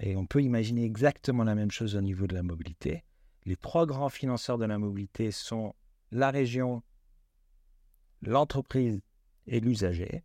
[0.00, 3.04] Et on peut imaginer exactement la même chose au niveau de la mobilité.
[3.44, 5.74] Les trois grands financeurs de la mobilité sont
[6.10, 6.82] la région,
[8.22, 9.00] l'entreprise
[9.46, 10.24] et l'usager.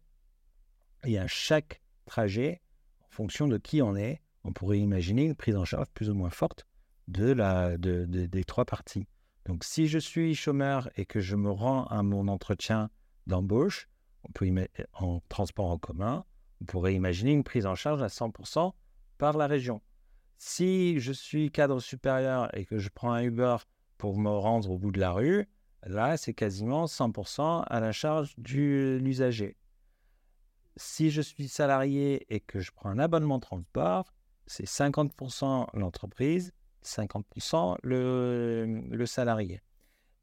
[1.04, 2.62] Et à chaque trajet,
[3.02, 6.14] en fonction de qui on est, on pourrait imaginer une prise en charge plus ou
[6.14, 6.66] moins forte
[7.08, 9.08] de la, des trois parties.
[9.46, 12.90] Donc, si je suis chômeur et que je me rends à mon entretien
[13.28, 13.88] d'embauche,
[14.24, 14.52] on peut
[14.94, 16.26] en transport en commun,
[16.62, 18.74] on pourrait imaginer une prise en charge à 100%
[19.18, 19.82] par la région.
[20.38, 23.58] Si je suis cadre supérieur et que je prends un Uber
[23.98, 25.48] pour me rendre au bout de la rue,
[25.86, 29.56] là, c'est quasiment 100% à la charge de l'usager.
[30.78, 34.12] Si je suis salarié et que je prends un abonnement de transport,
[34.46, 36.52] c'est 50% l'entreprise,
[36.84, 39.62] 50% le, salarié.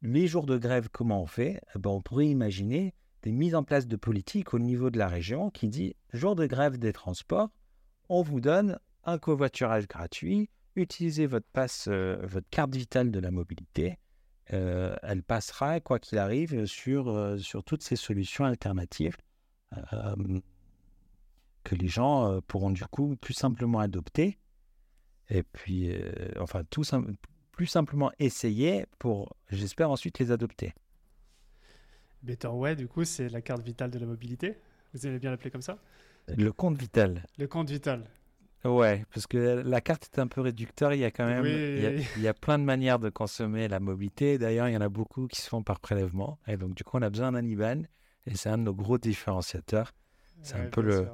[0.03, 1.61] Les jours de grève, comment on fait?
[1.75, 5.09] Eh ben, On pourrait imaginer des mises en place de politiques au niveau de la
[5.09, 7.51] région qui dit jour de grève des transports,
[8.09, 11.47] on vous donne un covoiturage gratuit, utilisez votre
[11.89, 13.99] euh, carte vitale de la mobilité.
[14.53, 19.17] Euh, elle passera, quoi qu'il arrive, sur, euh, sur toutes ces solutions alternatives
[21.65, 24.39] que les gens pourront du coup plus simplement adopter
[25.29, 25.95] et puis,
[26.39, 26.83] enfin, tout
[27.53, 30.75] plus simplement essayer pour, j'espère, ensuite les adopter.
[32.23, 34.57] Better Way, du coup, c'est la carte vitale de la mobilité.
[34.93, 35.79] Vous aimez bien l'appeler comme ça?
[36.29, 37.27] Le compte vital.
[37.39, 38.05] Le compte vital.
[38.65, 40.93] Ouais, parce que la carte est un peu réducteur.
[40.93, 44.39] Il y a quand même, il, y a, plein de manières de consommer la mobilité.
[44.39, 46.39] D'ailleurs, il y en a beaucoup qui se font par prélèvement.
[46.47, 47.83] Et donc, du coup, on a besoin d'un IBAN.
[48.27, 49.93] Et c'est un de nos gros différenciateurs.
[50.43, 51.09] C'est un peu le,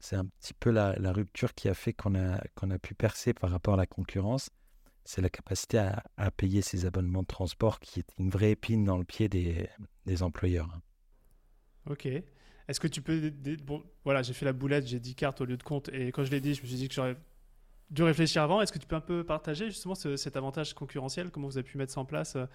[0.00, 3.32] c'est un petit peu la, rupture qui a fait qu'on a, qu'on a pu percer
[3.34, 4.50] par rapport à la concurrence.
[5.04, 8.98] C'est la capacité à, payer ces abonnements de transport qui est une vraie épine dans
[8.98, 9.68] le pied des,
[10.04, 10.68] des employeurs.
[11.88, 12.06] Ok.
[12.06, 13.30] Est-ce que tu peux.
[13.64, 15.88] Bon, voilà, j'ai fait la boulette, j'ai 10 cartes au lieu de compte.
[15.90, 17.16] Et quand je l'ai dit, je me suis dit que j'aurais
[17.90, 18.60] dû réfléchir avant.
[18.60, 21.30] Est-ce que tu peux un peu partager justement cet avantage concurrentiel?
[21.30, 22.46] Comment vous avez pu mettre ça en place euh,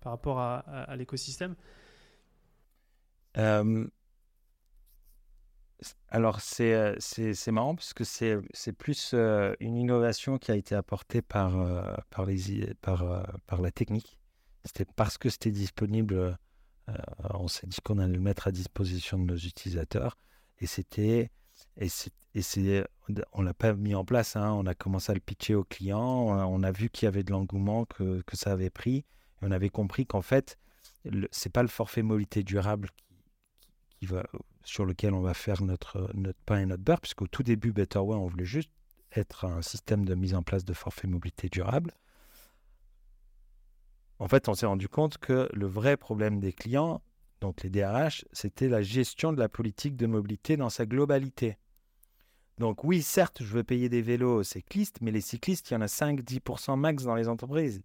[0.00, 1.54] par rapport à, l'écosystème?
[6.08, 9.14] Alors, c'est marrant parce que c'est plus
[9.60, 11.52] une innovation qui a été apportée par,
[12.10, 14.18] par, les, par, par la technique.
[14.64, 16.36] C'était parce que c'était disponible
[16.90, 16.94] euh,
[17.34, 20.16] on s'est dit qu'on allait le mettre à disposition de nos utilisateurs.
[20.58, 21.30] Et c'était.
[21.76, 22.86] Et c'est,
[23.32, 24.52] on l'a pas mis en place, hein.
[24.52, 27.32] on a commencé à le pitcher aux clients, on a, vu qu'il y avait de
[27.32, 29.04] l'engouement, que, que, ça avait pris,
[29.42, 30.58] on avait compris qu'en fait,
[31.04, 32.90] ce c'est pas le forfait mobilité durable
[34.64, 38.16] sur lequel on va faire notre, notre pain et notre beurre, puisqu'au tout début, Betterway,
[38.16, 38.70] on voulait juste
[39.14, 41.92] être un système de mise en place de forfait mobilité durable
[44.20, 47.02] en fait, on s'est rendu compte que le vrai problème des clients,
[47.40, 51.56] donc les DRH, c'était la gestion de la politique de mobilité dans sa globalité.
[52.58, 55.76] Donc oui, certes, je veux payer des vélos aux cyclistes, mais les cyclistes, il y
[55.78, 57.80] en a 5-10% max dans les entreprises.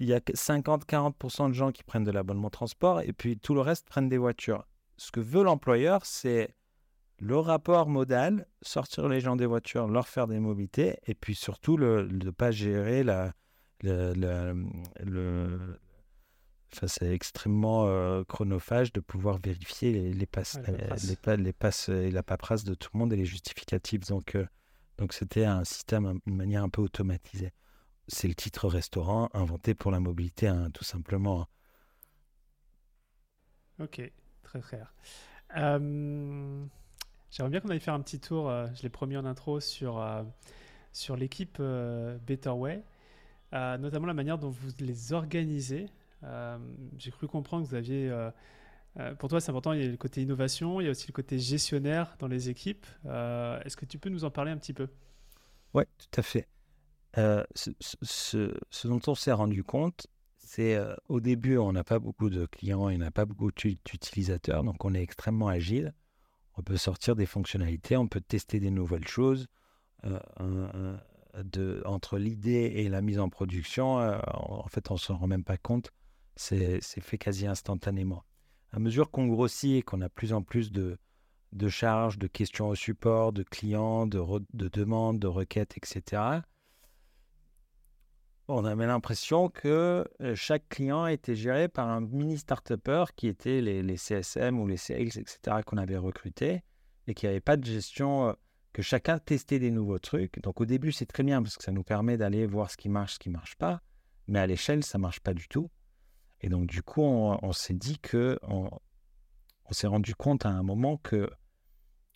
[0.00, 3.62] Il y a 50-40% de gens qui prennent de l'abonnement transport et puis tout le
[3.62, 4.66] reste prennent des voitures.
[5.00, 6.54] Ce que veut l'employeur, c'est
[7.20, 11.78] le rapport modal, sortir les gens des voitures, leur faire des mobilités et puis surtout
[11.78, 13.32] de ne pas gérer la,
[13.80, 14.12] le,
[15.02, 15.80] le,
[16.86, 22.22] c'est extrêmement euh, chronophage de pouvoir vérifier les, les passes, les, les, passes et la
[22.22, 24.06] paperasse de tout le monde et les justificatifs.
[24.06, 24.46] Donc, euh,
[24.98, 27.54] donc c'était un système, une manière un peu automatisée.
[28.06, 31.48] C'est le titre restaurant inventé pour la mobilité, hein, tout simplement.
[33.78, 34.12] Ok,
[34.58, 34.82] très.
[35.56, 36.64] Euh,
[37.30, 40.04] j'aimerais bien qu'on aille faire un petit tour, je l'ai promis en intro, sur,
[40.92, 41.62] sur l'équipe
[42.26, 42.82] Betterway.
[43.52, 45.88] Euh, notamment la manière dont vous les organisez.
[46.22, 46.56] Euh,
[46.98, 48.30] j'ai cru comprendre que vous aviez, euh,
[49.16, 51.12] pour toi c'est important, il y a le côté innovation, il y a aussi le
[51.12, 52.86] côté gestionnaire dans les équipes.
[53.04, 54.88] Est-ce que tu peux nous en parler un petit peu?
[55.74, 56.46] Oui, tout à fait.
[57.16, 60.06] Ce, ce, dont on s'est rendu compte,
[60.50, 64.84] c'est au début, on n'a pas beaucoup de clients on n'a pas beaucoup d'utilisateurs, donc
[64.84, 65.94] on est extrêmement agile.
[66.56, 69.46] On peut sortir des fonctionnalités, on peut tester des nouvelles choses
[71.36, 75.26] de, entre l'idée et la mise en production, euh, en fait, on ne s'en rend
[75.26, 75.92] même pas compte.
[76.36, 78.24] C'est fait quasi instantanément.
[78.72, 80.98] À mesure qu'on grossit et qu'on a plus en plus de,
[81.68, 86.40] charges, de questions au support, de clients, de demandes, de requêtes, etc.,
[88.50, 92.72] on avait l'impression que euh, chaque client était géré par un mini start
[93.16, 96.62] qui était les, CSM ou les sales, etc., qu'on avait recrutés.
[97.06, 98.36] et qu'il n'y avait pas de gestion,
[98.72, 100.40] que chacun testait des nouveaux trucs.
[100.40, 102.88] Donc au début, c'est très bien parce que ça nous permet d'aller voir ce qui
[102.88, 103.82] marche, ce qui ne marche pas.
[104.28, 105.70] Mais à l'échelle, ça ne marche pas du tout.
[106.40, 108.70] Et donc du coup, on, s'est dit que on,
[109.70, 111.30] s'est rendu compte à un moment que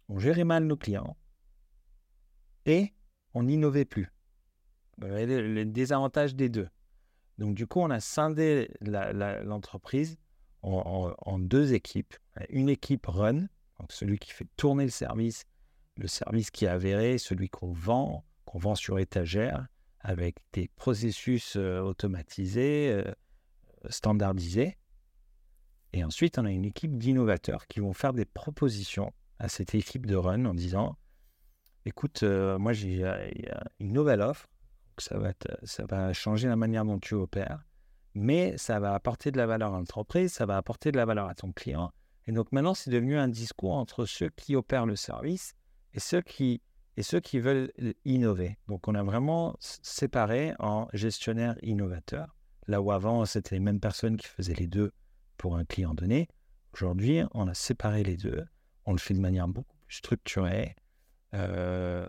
[0.09, 1.17] on gérait mal nos clients
[2.67, 2.95] et
[3.35, 4.14] on n'innovait plus.
[5.03, 6.69] Les désavantages des deux.
[7.39, 10.19] Donc du coup, on a scindé l'entreprise
[10.63, 12.15] en, deux équipes.
[12.49, 13.47] Une équipe run,
[13.91, 15.45] celui qui fait tourner le service,
[15.97, 19.67] le service qui est avéré, celui qu'on vend, qu'on vend sur étagère,
[20.01, 23.11] avec des processus euh, automatisés, euh,
[23.89, 24.77] standardisés.
[25.93, 30.07] Et ensuite, on a une équipe d'innovateurs qui vont faire des propositions à cette équipe
[30.07, 30.97] de run en disant,
[31.87, 33.05] écoute, euh, moi j'ai
[33.81, 34.49] une nouvelle offre,
[35.03, 37.65] ça va, ça va changer la manière dont tu opères
[38.15, 41.29] mais ça va apporter de la valeur à l'entreprise, ça va apporter de la valeur
[41.29, 41.93] à ton client.
[42.27, 45.55] Et donc maintenant, c'est devenu un discours entre ceux qui opèrent le service
[45.93, 46.63] et ceux qui,
[46.97, 47.73] et ceux qui veulent
[48.05, 48.57] innover.
[48.69, 52.35] Donc on a vraiment séparé en gestionnaire innovateur.
[52.67, 54.93] Là où avant, c'était les mêmes personnes qui faisaient les deux
[55.37, 56.29] pour un client donné.
[56.73, 58.45] Aujourd'hui, on a séparé les deux.
[58.87, 60.75] On le fait de manière beaucoup plus structurée.
[61.35, 62.09] Euh,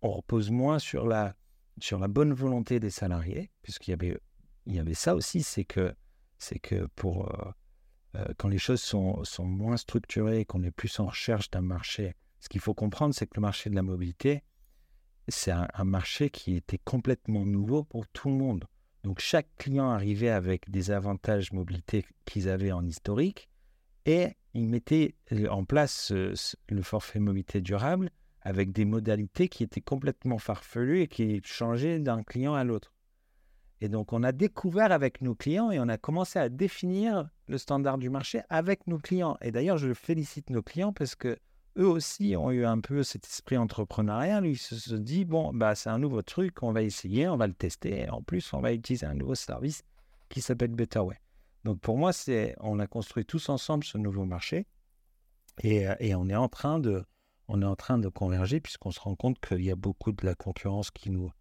[0.00, 1.34] on repose moins sur la,
[1.78, 4.18] sur la bonne volonté des salariés, puisqu'il y avait
[4.66, 5.94] il y avait ça aussi, c'est que,
[6.38, 7.50] c'est que pour, euh,
[8.16, 12.14] euh, quand les choses sont, sont moins structurées, qu'on est plus en recherche d'un marché,
[12.40, 14.42] ce qu'il faut comprendre, c'est que le marché de la mobilité,
[15.28, 18.64] c'est un, marché qui était complètement nouveau pour tout le monde.
[19.04, 23.48] Donc chaque client arrivait avec des avantages mobilité qu'ils avaient en historique
[24.06, 25.14] et ils mettaient
[25.48, 28.10] en place le forfait mobilité durable
[28.42, 32.92] avec des modalités qui étaient complètement farfelues et qui changeaient d'un client à l'autre.
[33.82, 37.56] Et donc, on a découvert avec nos clients et on a commencé à définir le
[37.56, 39.38] standard du marché avec nos clients.
[39.40, 41.38] Et d'ailleurs, je félicite nos clients parce que
[41.78, 44.44] eux aussi ont eu un peu cet esprit entrepreneurial.
[44.44, 47.46] Ils se sont dit, bon, bah, c'est un nouveau truc, on va essayer, on va
[47.46, 48.02] le tester.
[48.02, 49.82] Et en plus, on va utiliser un nouveau service
[50.28, 51.16] qui s'appelle Betterway.
[51.64, 54.66] Donc, pour moi, c'est, on a construit tous ensemble ce nouveau marché
[55.62, 57.04] et, euh, et on est en train de,
[57.52, 60.24] on est en train de converger puisqu'on se rend compte qu'il y a beaucoup de
[60.24, 61.32] la concurrence qui nous,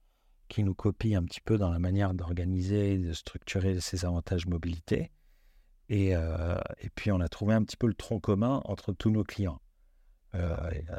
[0.73, 5.11] copie un petit peu dans la manière d'organiser et de structurer ces avantages mobilité.
[5.87, 9.11] Et, euh, et, puis, on a trouvé un petit peu le tronc commun entre tous
[9.11, 9.61] nos clients.
[10.33, 10.55] Euh,
[10.89, 10.97] euh,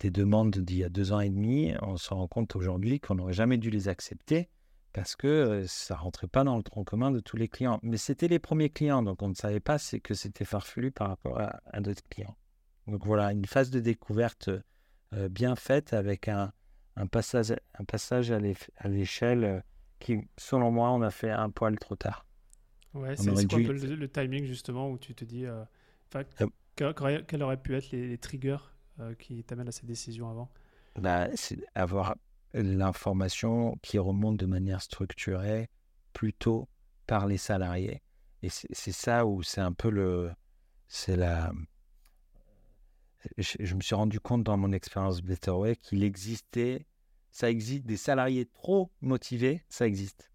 [0.00, 3.16] des demandes d'il y a deux ans et demi, on se rend compte aujourd'hui qu'on
[3.16, 4.48] n'aurait jamais dû les accepter
[4.94, 7.80] parce que ça rentrait pas dans le tronc commun de tous les clients.
[7.82, 11.38] Mais c'était les premiers clients, donc on ne savait pas que c'était farfelu par rapport
[11.38, 12.36] à d'autres clients.
[12.88, 14.50] Donc voilà, une phase de découverte
[15.12, 16.52] bien faite avec un,
[16.98, 19.60] un passage, un passage à l'échelle euh,
[20.00, 22.26] qui, selon moi, on a fait un poil trop tard.
[22.94, 25.62] Ouais, c'est quoi le, timing justement où tu te dis, euh,
[26.16, 28.56] euh quels auraient pu être les, triggers
[28.98, 30.50] euh, qui t'amènent à cette décision avant?
[30.96, 32.16] Bah, C'est avoir
[32.54, 35.68] l'information qui remonte de manière structurée
[36.12, 36.68] plutôt
[37.06, 38.02] par les salariés.
[38.42, 40.30] Et c'est ça où c'est un peu le.
[40.86, 41.52] C'est la.
[43.36, 46.86] Je, me suis rendu compte dans mon expérience Betterway qu'il existait
[47.30, 47.86] ça existe.
[47.86, 50.30] Des salariés trop motivés, ça existe.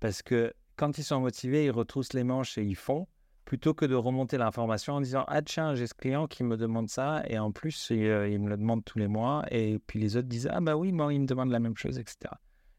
[0.00, 3.06] Parce que quand ils sont motivés, ils retroussent les manches et ils font,
[3.44, 6.88] plutôt que de remonter l'information en disant Ah, tiens, j'ai ce client qui me demande
[6.88, 10.16] ça, et en plus, il, euh, me le demande tous les mois, et puis les
[10.16, 12.34] autres disent Ah, bah oui, moi, il me demande la même chose, etc.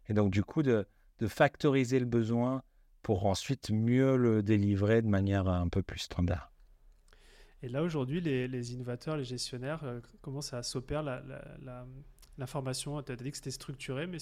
[0.10, 0.86] Et donc, du coup, de
[1.26, 2.62] factoriser le besoin
[3.02, 6.53] pour ensuite mieux le délivrer de manière un peu plus standard.
[7.64, 11.24] Et là, aujourd'hui, les, les, innovateurs, les gestionnaires, euh, comment ça s'opère la,
[11.62, 11.86] la,
[12.38, 14.18] l'information Tu as dit que c'était structuré, mais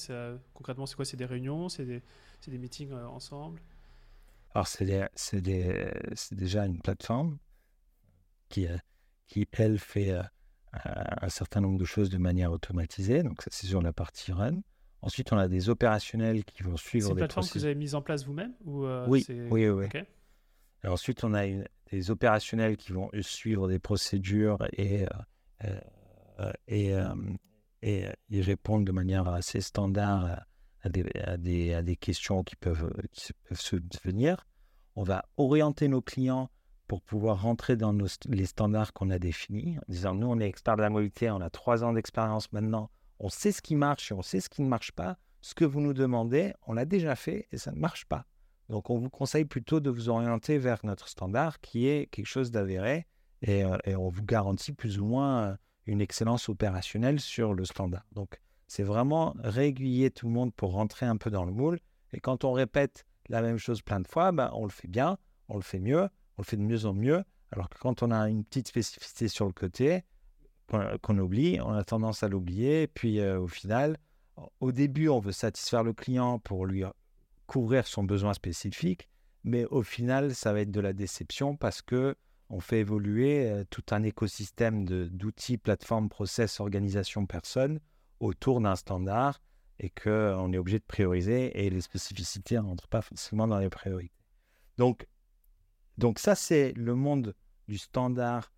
[0.54, 1.06] concrètement, c'est quoi?
[1.06, 1.70] C'est des réunions?
[1.70, 2.02] C'est des,
[2.48, 3.60] des, meetings euh, ensemble?
[4.54, 5.42] Alors, c'est
[6.32, 7.38] déjà une plateforme
[8.50, 8.78] qui, euh,
[9.28, 10.22] qui elle, fait euh,
[10.86, 13.24] un certain nombre de choses de manière automatisée.
[13.24, 14.62] Donc, ça, c'est sur la partie run.
[15.02, 17.96] Ensuite, on a des opérationnels qui vont suivre C'est une plateforme que vous avez mise
[17.96, 19.88] en place vous-même ou oui, oui, oui,
[20.84, 21.46] Et ensuite, on a
[21.92, 25.06] des opérationnels qui vont suivre des procédures et,
[26.68, 30.46] et, et euh, ils répondent de manière assez standard
[30.84, 34.46] à des, à des, à des questions qui peuvent, qui peuvent se venir.
[34.96, 36.50] On va orienter nos clients
[36.88, 37.96] pour pouvoir rentrer dans
[38.28, 41.40] les standards qu'on a définis, en disant nous, on est expert de la mobilité, on
[41.40, 42.90] a trois ans d'expérience maintenant,
[43.20, 45.18] on sait ce qui marche et on sait ce qui ne marche pas.
[45.40, 48.26] Ce que vous nous demandez, on l'a déjà fait et ça ne marche pas.
[48.72, 52.52] Donc, on vous conseille plutôt de vous orienter vers notre standard qui est quelque chose
[52.52, 53.06] d'avéré
[53.42, 55.56] et, euh, on vous garantit plus ou moins euh,
[55.88, 58.06] une excellence opérationnelle sur le standard.
[58.14, 61.80] Donc, c'est vraiment régulier tout le monde pour rentrer un peu dans le moule.
[62.14, 65.18] Et quand on répète la même chose plein de fois, ben, on le fait bien,
[65.50, 66.04] on le fait mieux,
[66.38, 67.26] on le fait de mieux en mieux.
[67.52, 70.06] Alors que quand on a une petite spécificité sur le côté,
[71.02, 72.88] qu'on oublie, on a tendance à l'oublier.
[72.88, 73.98] Puis euh, au final,
[74.62, 76.86] au début, on veut satisfaire le client pour lui
[77.52, 79.10] couvrir son besoin spécifique,
[79.44, 82.16] mais au final, ça va être de la déception parce que
[82.50, 87.82] on fait évoluer euh, tout un écosystème d'outils, plateformes, process, organisation, personnes
[88.22, 89.42] autour d'un standard
[89.80, 93.70] et qu'on est obligé de prioriser et les spécificités ne rentrent pas forcément dans les
[93.70, 94.16] priorités.
[94.78, 95.06] Donc,
[95.98, 97.36] donc ça, c'est le monde
[97.68, 98.54] du standard.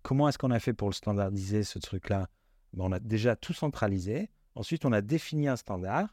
[0.00, 2.30] Comment est-ce qu'on a fait pour le standardiser, ce truc-là?
[2.72, 4.30] Ben, On a déjà tout centralisé.
[4.54, 6.08] Ensuite, on a défini un standard.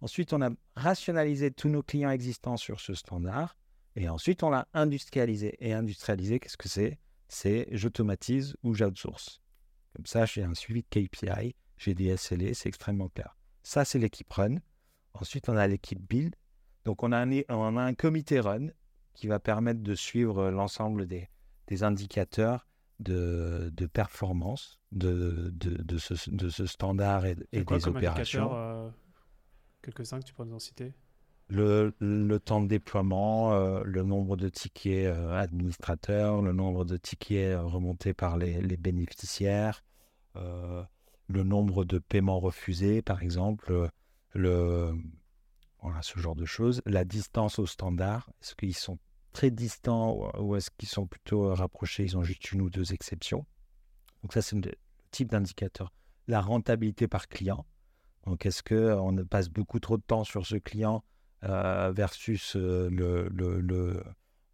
[0.00, 3.56] Ensuite, on a rationalisé tous nos clients existants sur ce standard.
[3.94, 5.56] Et ensuite, on l'a industrialisé.
[5.60, 6.98] Et industrialisé, qu'est-ce que c'est?
[7.28, 9.40] C'est j'automatise ou j'outsource.
[9.94, 13.36] Comme ça, j'ai un suivi de KPI, j'ai des SLA, c'est extrêmement clair.
[13.62, 14.56] Ça, c'est l'équipe run.
[15.14, 16.36] Ensuite, on a l'équipe build.
[16.84, 18.68] Donc, on a, un, on a un comité run
[19.14, 21.28] qui va permettre de suivre l'ensemble des,
[21.66, 22.68] des indicateurs
[23.00, 28.50] de, de performance de, de, de, ce, de ce standard et, et des opérations.
[28.54, 28.90] Euh,
[29.86, 30.92] quelques-uns que tu pourrais nous en citer?
[31.48, 31.92] Le,
[32.44, 37.62] temps de déploiement, euh, le nombre de tickets euh, administrateurs, le nombre de tickets euh,
[37.62, 39.84] remontés par les, bénéficiaires,
[40.34, 43.88] le nombre de paiements refusés, par exemple,
[44.34, 44.92] le,
[46.02, 46.82] ce genre de choses.
[46.84, 48.98] La distance au standard, est-ce qu'ils sont
[49.32, 52.04] très distants ou est-ce qu'ils sont plutôt rapprochés?
[52.04, 53.46] Ils ont juste une ou deux exceptions.
[54.22, 54.72] Donc ça, c'est le
[55.10, 55.92] type d'indicateur.
[56.26, 57.64] La rentabilité par client.
[58.26, 61.04] Donc est-ce qu'on passe beaucoup trop de temps sur ce client
[61.44, 62.90] euh, versus euh,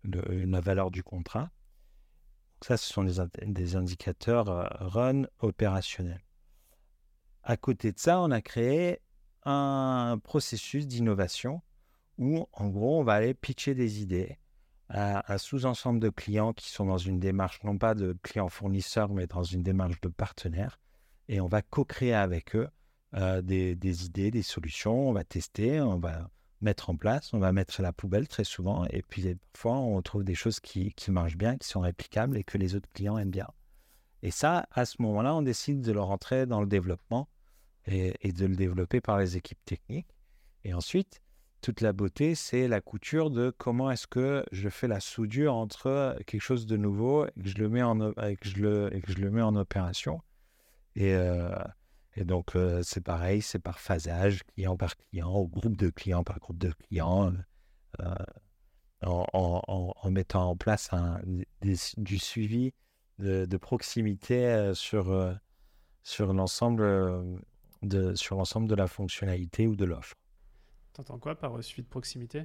[0.04, 1.50] la valeur du contrat?
[2.64, 3.14] ça, ce sont des,
[3.46, 6.22] des indicateurs euh, run opérationnels.
[7.42, 9.00] À côté de ça, on a créé
[9.44, 11.60] un processus d'innovation
[12.18, 14.38] où, en gros, on va aller pitcher des idées
[14.88, 19.08] à un sous-ensemble de clients qui sont dans une démarche, non pas de clients fournisseurs,
[19.08, 20.78] mais dans une démarche de partenaires.
[21.28, 22.68] Et on va co-créer avec eux
[23.12, 25.08] des, des, idées, des solutions.
[25.08, 26.30] On va tester, on va
[26.62, 30.00] mettre en place, on va mettre à la poubelle très souvent, et puis parfois on
[30.00, 33.18] trouve des choses qui, qui, marchent bien, qui sont réplicables et que les autres clients
[33.18, 33.48] aiment bien.
[34.22, 37.28] Et ça, à ce moment-là, on décide de le rentrer dans le développement
[37.86, 40.14] et, de le développer par les équipes techniques.
[40.62, 41.20] Et ensuite,
[41.60, 46.16] toute la beauté, c'est la couture de comment est-ce que je fais la soudure entre
[46.26, 49.00] quelque chose de nouveau et que je le mets en, et que je le, et
[49.00, 50.20] que je le mets en opération.
[50.94, 51.50] Et, euh,
[52.14, 56.24] et donc, euh, c'est pareil, c'est par phasage, client par client, ou groupe de clients
[56.24, 57.32] par groupe de clients,
[58.00, 58.14] euh,
[59.02, 61.20] en, mettant en place un,
[61.62, 62.72] du suivi
[63.18, 65.34] de, proximité euh, sur,
[66.02, 67.40] sur l'ensemble
[67.82, 70.14] de, sur l'ensemble de la fonctionnalité ou de l'offre.
[70.94, 72.44] Tu entends quoi par suivi de proximité?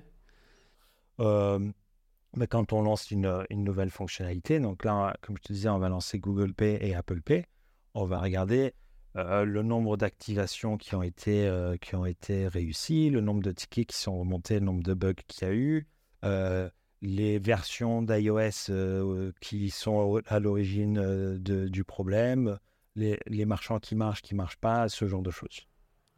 [1.20, 5.80] Mais quand on lance une, une, nouvelle fonctionnalité, donc là, comme je te disais, on
[5.80, 7.45] va lancer Google Pay et Apple Pay,
[7.93, 8.74] on va regarder
[9.18, 13.51] euh, le nombre d'activations qui, ont été, euh, qui ont été réussies, le nombre de
[13.51, 15.88] tickets qui sont remontés, le nombre de bugs qu'il y a eu,
[16.24, 16.70] euh,
[17.01, 22.59] les versions d'iOS qui sont à l'origine du problème,
[22.95, 25.68] les, les, marchands qui marchent, qui ne marchent pas, ce genre de choses.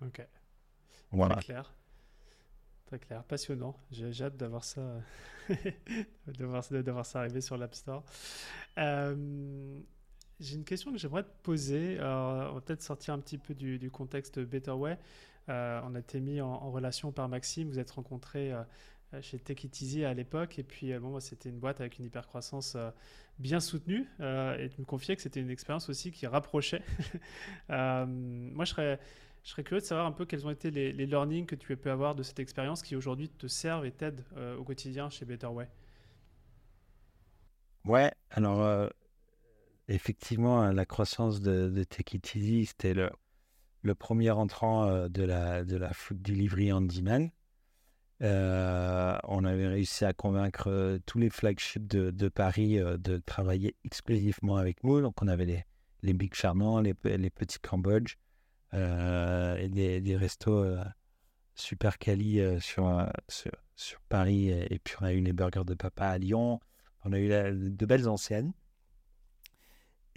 [0.02, 0.26] Ok.
[1.12, 1.36] Voilà.
[1.36, 1.74] Très clair.
[2.86, 3.78] Très clair, passionnant.
[3.91, 4.82] J'ai hâte d'avoir ça,
[5.50, 8.04] de, voir, de voir ça arriver sur l'App Store.
[10.40, 11.98] J'ai une question que j'aimerais te poser.
[12.00, 14.98] on va peut-être sortir un petit peu du, contexte Betterway.
[15.50, 17.70] Euh, on a été mis en, relation par Maxime.
[17.70, 19.58] Vous êtes rencontrés euh, chez Tech
[20.06, 20.60] à l'époque.
[20.60, 22.78] Et puis, euh, bon, c'était une boîte avec une hypercroissance
[23.38, 24.08] bien soutenue.
[24.20, 26.84] et tu me confiais que c'était une expérience aussi qui rapprochait.
[27.70, 28.98] moi, je
[29.44, 31.78] serais, curieux de savoir un peu quels ont été les, les learnings que tu as
[31.78, 34.24] pu avoir de cette expérience qui aujourd'hui te servent et t'aident
[34.58, 35.68] au quotidien chez Betterway.
[37.86, 38.90] Ouais, alors
[39.90, 45.66] effectivement, la croissance de, de Take It Easy, c'était le, premier entrant euh, de la,
[45.66, 47.30] de la food delivery on demand.
[48.22, 54.58] Euh, on avait réussi à convaincre euh, tous les flagships de, Paris de travailler exclusivement
[54.58, 55.02] avec nous.
[55.02, 55.66] Donc, on avait les,
[56.04, 58.16] les Big Charmants, les, les petits Cambodge,
[58.74, 60.66] et des, restos
[61.56, 64.50] super quali sur, sur, Paris.
[64.50, 66.60] Et, puis, on a eu les burgers de papa à Lyon.
[67.06, 68.54] On a eu de belles anciennes.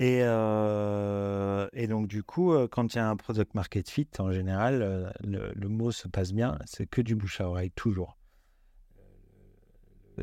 [0.02, 4.08] Et, euh, et, donc, du coup, euh, quand il y a un product market fit,
[4.18, 6.58] en général, euh, le, mot se passe bien.
[6.64, 8.18] C'est que du bouche à oreille, toujours.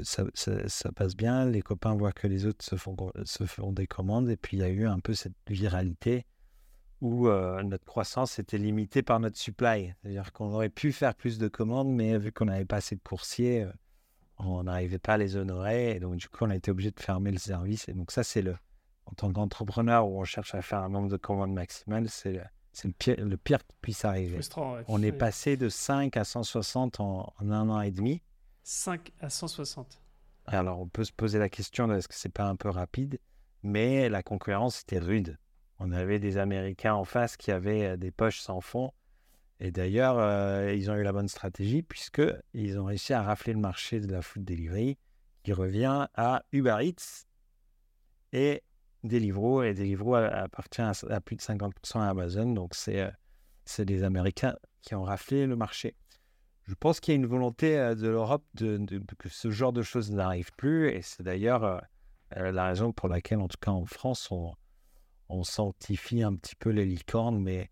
[0.04, 1.46] Ça, ça, passe bien.
[1.46, 4.30] Les copains voient que les autres se font, se font des commandes.
[4.30, 6.26] Et puis, il y a eu un peu cette viralité
[7.00, 9.94] où notre croissance était limitée par notre supply.
[10.02, 13.02] C'est-à-dire qu'on aurait pu faire plus de commandes, mais vu qu'on n'avait pas assez de
[13.02, 13.66] coursiers,
[14.40, 15.96] on n'arrivait pas à les honorer.
[15.96, 17.88] Et donc, du coup, on a été obligé de fermer le service.
[17.88, 18.58] Et donc, ça, c'est le
[19.10, 22.42] en tant qu'entrepreneur où on cherche à faire un nombre de commandes maximal, c'est
[22.84, 24.40] le pire, le pire qui puisse arriver.
[24.88, 28.22] On est passé de 5 à 160 en, en, un an et demi.
[28.64, 30.02] 5 à 160.
[30.46, 33.20] Alors, on peut se poser la question est-ce que c'est pas un peu rapide
[33.64, 35.38] Mais la concurrence était rude.
[35.80, 38.92] On avait des Américains en face qui avaient euh, des poches sans fond.
[39.60, 43.60] Et d'ailleurs, euh, ils ont eu la bonne stratégie puisqu'ils ont réussi à rafler le
[43.60, 44.98] marché de la food delivery
[45.44, 47.26] qui revient à Uber Eats
[48.32, 48.64] et
[49.04, 49.64] Deliveroo.
[49.64, 52.54] Et Deliveroo appartient à, plus de 50% à Amazon.
[52.54, 53.12] Donc, c'est euh,
[53.66, 55.96] c'est les Américains qui ont raflé le marché.
[56.64, 60.52] Je pense qu'il y a une volonté de l'Europe que ce genre de choses n'arrive
[60.58, 60.90] plus.
[60.90, 61.82] Et c'est d'ailleurs
[62.36, 64.54] la raison pour laquelle, en tout cas en France, on,
[65.30, 67.70] on sanctifie un petit peu les licornes, mais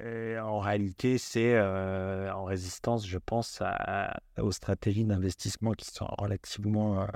[0.00, 3.62] euh, en réalité, c'est euh, en résistance, je pense,
[4.38, 7.06] aux stratégies d'investissement qui sont relativement euh,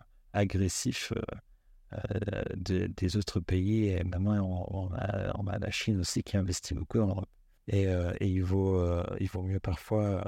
[1.92, 3.88] agressifs des autres pays.
[3.88, 7.30] Et maintenant, on, a, la Chine aussi qui investit beaucoup en Europe.
[7.68, 7.86] Et,
[8.20, 8.84] il, vaut,
[9.20, 10.24] il vaut mieux parfois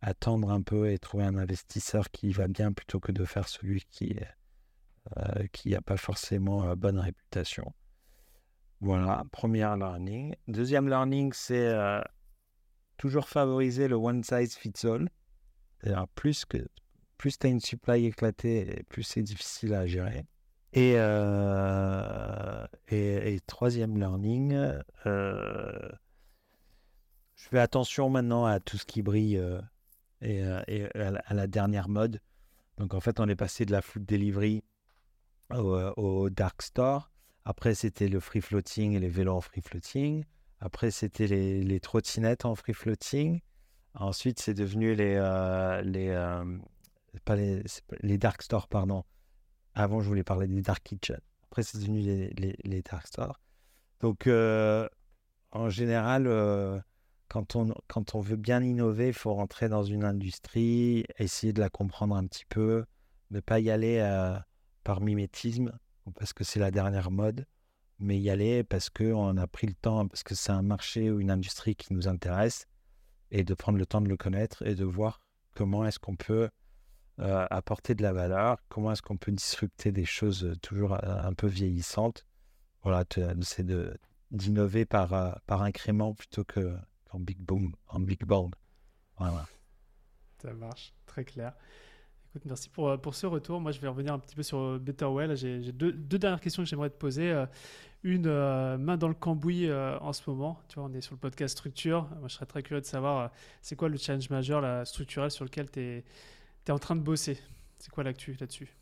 [0.00, 3.82] attendre un peu et trouver un investisseur qui va bien plutôt que de faire celui
[3.90, 4.16] qui
[5.52, 7.72] qui n'a pas forcément bonne réputation.
[8.80, 10.36] Voilà, première learning.
[10.46, 12.00] Deuxième learning, c'est euh,
[12.96, 15.08] toujours favoriser le one size fits all.
[16.14, 16.46] plus
[17.16, 20.24] plus tu as une supply éclatée, plus c'est difficile à gérer.
[20.72, 24.52] Et, euh, et, troisième learning,
[25.06, 25.88] euh,
[27.34, 29.42] je fais attention maintenant à tout ce qui brille
[30.20, 32.20] et, à, la, dernière mode.
[32.76, 34.62] Donc en fait, on est passé de la food delivery
[35.50, 37.10] au dark store.
[37.48, 40.22] Après, c'était le free floating et les vélos en free floating.
[40.60, 43.40] Après, c'était les, trottinettes en free floating.
[43.94, 46.44] Ensuite, c'est devenu les, euh, les, euh,
[47.24, 47.62] pas les,
[48.00, 49.02] les, dark stores, pardon.
[49.78, 51.20] Avant, je voulais parler des dark kitchen.
[51.44, 53.40] Après, c'est devenu les, dark stores.
[54.00, 54.88] Donc, euh,
[55.52, 56.24] en général,
[57.28, 61.60] quand, on, quand on veut bien innover, il faut rentrer dans une industrie, essayer de
[61.60, 62.84] la comprendre un petit peu,
[63.30, 64.00] ne pas y aller
[64.82, 65.72] par mimétisme
[66.14, 67.46] parce que c'est la dernière mode,
[67.98, 71.20] mais y aller parce qu'on a pris le temps, parce que c'est un marché ou
[71.20, 72.66] une industrie qui nous intéresse,
[73.30, 75.20] et de prendre le temps de le connaître et de voir
[75.54, 76.48] comment est-ce qu'on peut
[77.20, 80.98] euh, apporter de la valeur, comment est-ce qu'on peut disrupter des choses euh, toujours euh,
[81.02, 82.24] un peu vieillissantes?
[82.84, 83.04] Voilà,
[83.42, 83.66] c'est
[84.30, 88.52] d'innover par, par incrément plutôt qu'en big boom, en big bang.
[89.18, 89.46] Voilà.
[90.40, 91.54] Ça marche, très clair
[92.44, 93.60] merci pour, pour ce retour.
[93.60, 95.36] Moi, je vais revenir un petit peu sur Betterwell.
[95.36, 97.44] J'ai deux, deux, dernières questions que j'aimerais te poser.
[98.04, 100.60] Une, main dans le cambouis en ce moment.
[100.68, 102.08] Tu vois, on est sur le podcast Structure.
[102.20, 105.44] Moi, je serais très curieux de savoir c'est quoi le challenge majeur la structurel sur
[105.44, 106.04] lequel tu es,
[106.66, 107.38] es, en train de bosser.
[107.78, 108.74] C'est quoi l'actu là-dessus?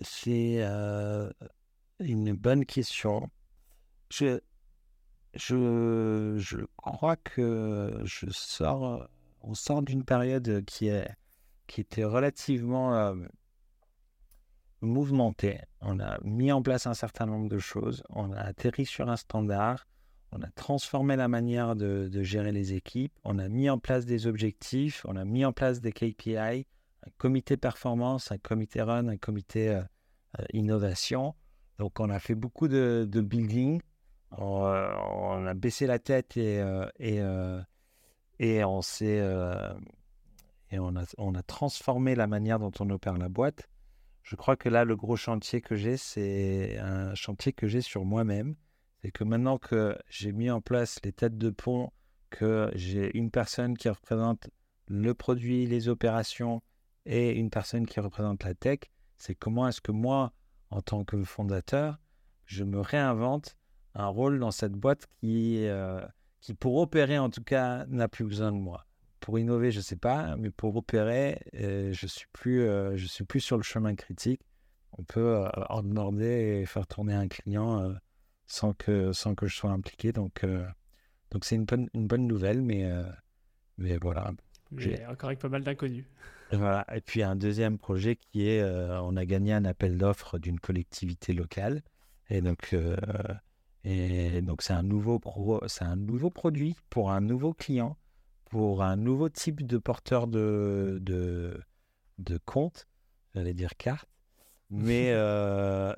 [0.00, 0.62] C'est
[2.00, 3.28] une bonne question.
[4.10, 4.40] Je,
[5.34, 9.08] je, je crois que je sors,
[9.42, 11.08] on sort d'une période qui, est,
[11.66, 13.14] qui était relativement euh,
[14.80, 15.60] mouvementée.
[15.80, 19.16] On a mis en place un certain nombre de choses, on a atterri sur un
[19.16, 19.86] standard,
[20.32, 24.26] on a transformé la manière de, gérer les équipes, on a mis en place des
[24.26, 29.16] objectifs, on a mis en place des KPI, un comité performance, un comité run, un
[29.16, 29.82] comité euh,
[30.38, 31.34] euh, innovation.
[31.78, 33.80] Donc on a fait beaucoup de, building
[34.38, 36.62] euh, on, a baissé la tête et,
[40.78, 43.68] on a transformé la manière dont on opère la boîte.
[44.22, 48.04] Je crois que là, le gros chantier que j'ai, c'est un chantier que j'ai sur
[48.04, 48.54] moi-même.
[49.02, 51.90] C'est que maintenant que j'ai mis en place les têtes de pont,
[52.28, 54.50] que j'ai une personne qui représente
[54.88, 56.62] le produit, les opérations
[57.06, 58.80] et une personne qui représente la tech,
[59.16, 60.32] c'est comment est-ce que moi,
[60.70, 61.98] en tant que fondateur,
[62.44, 63.56] je me réinvente
[63.94, 66.00] un rôle dans cette boîte qui, euh,
[66.40, 68.86] qui pour opérer en tout cas, n'a plus besoin de moi.
[69.20, 73.24] Pour innover, je ne sais pas, mais pour opérer, euh, je suis, plus, euh, suis
[73.24, 74.40] plus sur le chemin critique.
[74.98, 77.94] On peut ordonner et faire tourner un client
[78.50, 80.12] sans, que, sans que je sois impliqué.
[80.12, 80.44] Donc,
[81.30, 82.90] donc c'est une bonne, une bonne nouvelle, mais,
[83.78, 84.32] mais voilà.
[84.76, 86.04] J'ai encore avec pas mal d'inconnus.
[86.52, 86.84] Voilà.
[86.92, 91.32] Et puis un deuxième projet qui est, on a gagné un appel d'offres d'une collectivité
[91.32, 91.80] locale.
[92.28, 92.74] Et donc,
[93.84, 95.20] et donc, c'est un, nouveau
[95.68, 97.96] c'est un nouveau produit pour un nouveau client,
[98.46, 101.62] pour un nouveau type de porteur de, de,
[102.18, 102.88] de compte,
[103.32, 104.08] j'allais dire carte.
[104.70, 105.14] Mais.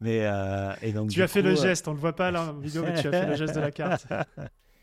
[0.00, 2.30] Mais euh, et donc, tu as fait le euh, geste, on ne le voit pas
[2.30, 4.06] là en vidéo, mais tu as fait le geste de la carte.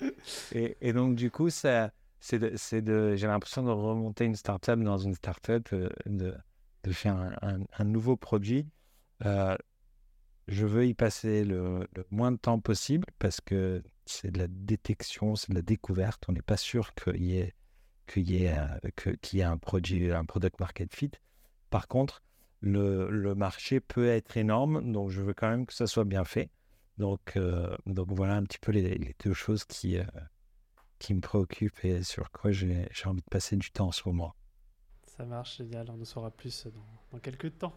[0.53, 4.97] et, et, donc, du coup, ça, c'est de, j'ai l'impression de remonter une startup dans
[4.97, 6.35] une startup, euh, de,
[6.83, 8.67] de faire un, nouveau produit.
[9.25, 9.55] Euh,
[10.47, 15.35] je veux y passer le, moins de temps possible parce que c'est de la détection,
[15.35, 16.23] c'est de la découverte.
[16.27, 17.53] On n'est pas sûr qu'il y ait,
[18.07, 18.57] qu'il y, ait,
[19.21, 21.11] qu'il y ait un produit, un product market fit.
[21.69, 22.23] Par contre,
[22.61, 26.49] le, marché peut être énorme, donc je veux quand même que ça soit bien fait.
[26.97, 29.97] Donc, euh, voilà un petit peu les, deux choses qui,
[30.99, 34.33] qui me préoccupe et sur quoi j'ai envie de passer du temps en ce moment.
[35.17, 35.87] Ça marche, génial.
[35.89, 36.67] On en saura plus
[37.11, 37.73] dans, quelques temps.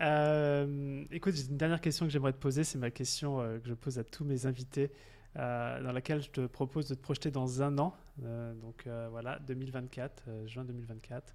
[0.00, 2.62] Euh, écoute, une dernière question que j'aimerais te poser.
[2.62, 4.92] C'est ma question euh, que je pose à tous mes invités,
[5.36, 7.94] euh, dans laquelle je te propose de te projeter dans un an.
[8.18, 11.34] donc voilà, 2024, juin 2024.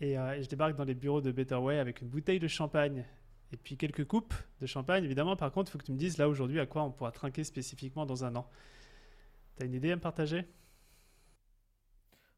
[0.00, 3.04] Et, et, je débarque dans les bureaux de Better Way avec une bouteille de champagne
[3.52, 5.04] et puis quelques coupes de champagne.
[5.04, 7.12] Évidemment, par contre, il faut que tu me dises là aujourd'hui à quoi on pourra
[7.12, 8.48] trinquer spécifiquement dans un an.
[9.56, 10.46] T'as une idée à me partager?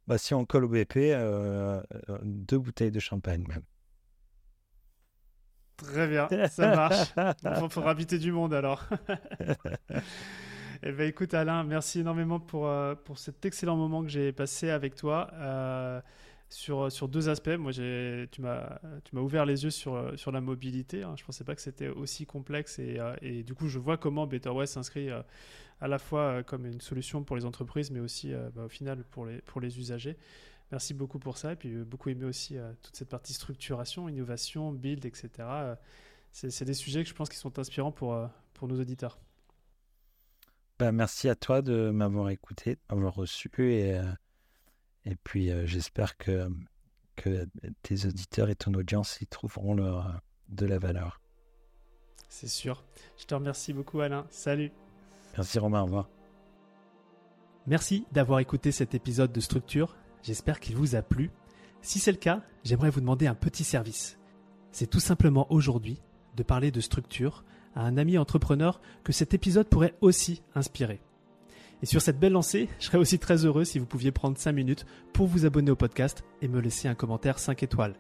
[0.06, 3.62] Bah, Si on colle au BP, euh, euh, deux bouteilles de champagne même.
[5.76, 7.14] Très bien, ça marche.
[7.44, 8.86] Il faudra inviter du monde alors.
[10.82, 14.68] eh ben, écoute Alain, merci énormément pour, euh, pour cet excellent moment que j'ai passé
[14.68, 15.30] avec toi
[16.51, 17.57] sur, sur deux aspects.
[17.59, 18.78] Moi, tu m'as
[19.14, 21.03] ouvert les yeux sur, sur la mobilité.
[21.03, 21.14] Hein.
[21.16, 24.26] Je ne pensais pas que c'était aussi complexe et, et, du coup, je vois comment
[24.26, 25.09] BetterWest s'inscrit
[25.80, 28.68] à la fois euh, comme une solution pour les entreprises, mais aussi euh, bah, au
[28.68, 30.16] final pour les, pour les usagers.
[30.70, 31.53] Merci beaucoup pour ça.
[31.53, 35.30] Et puis euh, beaucoup aimé aussi toute cette partie structuration, innovation, build, etc.
[36.32, 38.16] C'est des sujets que je pense qui sont inspirants pour,
[38.55, 39.18] pour nos auditeurs.
[40.78, 43.51] Bah, merci à toi de m'avoir écouté, de m'avoir reçu.
[43.59, 44.01] Et,
[45.05, 46.48] et puis j'espère que,
[47.16, 47.46] que
[47.82, 51.20] tes auditeurs et ton audience y trouveront leur, de la valeur.
[52.28, 52.84] C'est sûr.
[53.18, 54.26] Je te remercie beaucoup Alain.
[54.30, 54.70] Salut.
[55.36, 56.09] Merci Romain, au revoir.
[57.66, 59.96] Merci d'avoir écouté cet épisode de Structure.
[60.22, 61.30] J'espère qu'il vous a plu.
[61.82, 64.18] Si c'est le cas, j'aimerais vous demander un petit service.
[64.72, 66.01] C'est tout simplement aujourd'hui
[66.36, 67.44] de parler de structure
[67.74, 71.01] à un ami entrepreneur que cet épisode pourrait aussi inspirer.
[71.82, 74.52] Et sur cette belle lancée, je serais aussi très heureux si vous pouviez prendre 5
[74.52, 77.94] minutes pour vous abonner au podcast et me laisser un commentaire 5 étoiles.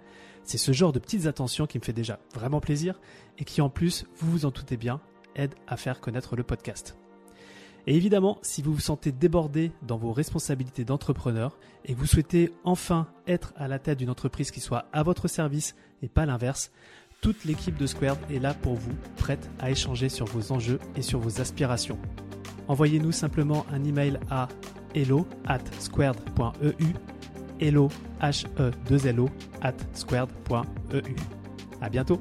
[0.44, 3.00] C'est ce genre de petites attentions qui me fait déjà vraiment plaisir
[3.38, 5.00] et qui en plus, vous vous en doutez bien,
[5.34, 6.96] aide à faire connaître le podcast.
[7.86, 13.08] Et évidemment, si vous vous sentez débordé dans vos responsabilités d'entrepreneur et vous souhaitez enfin
[13.26, 16.70] être à la tête d'une entreprise qui soit à votre service et pas l'inverse,
[17.22, 21.02] toute l'équipe de Squared est là pour vous, prête à échanger sur vos enjeux et
[21.02, 21.98] sur vos aspirations.
[22.70, 24.46] Envoyez-nous simplement un email à
[24.94, 26.94] hello at squared.eu
[27.58, 27.88] hello
[28.22, 29.28] h e 2 lo
[29.60, 31.16] at squared.eu.
[31.80, 32.20] À bientôt.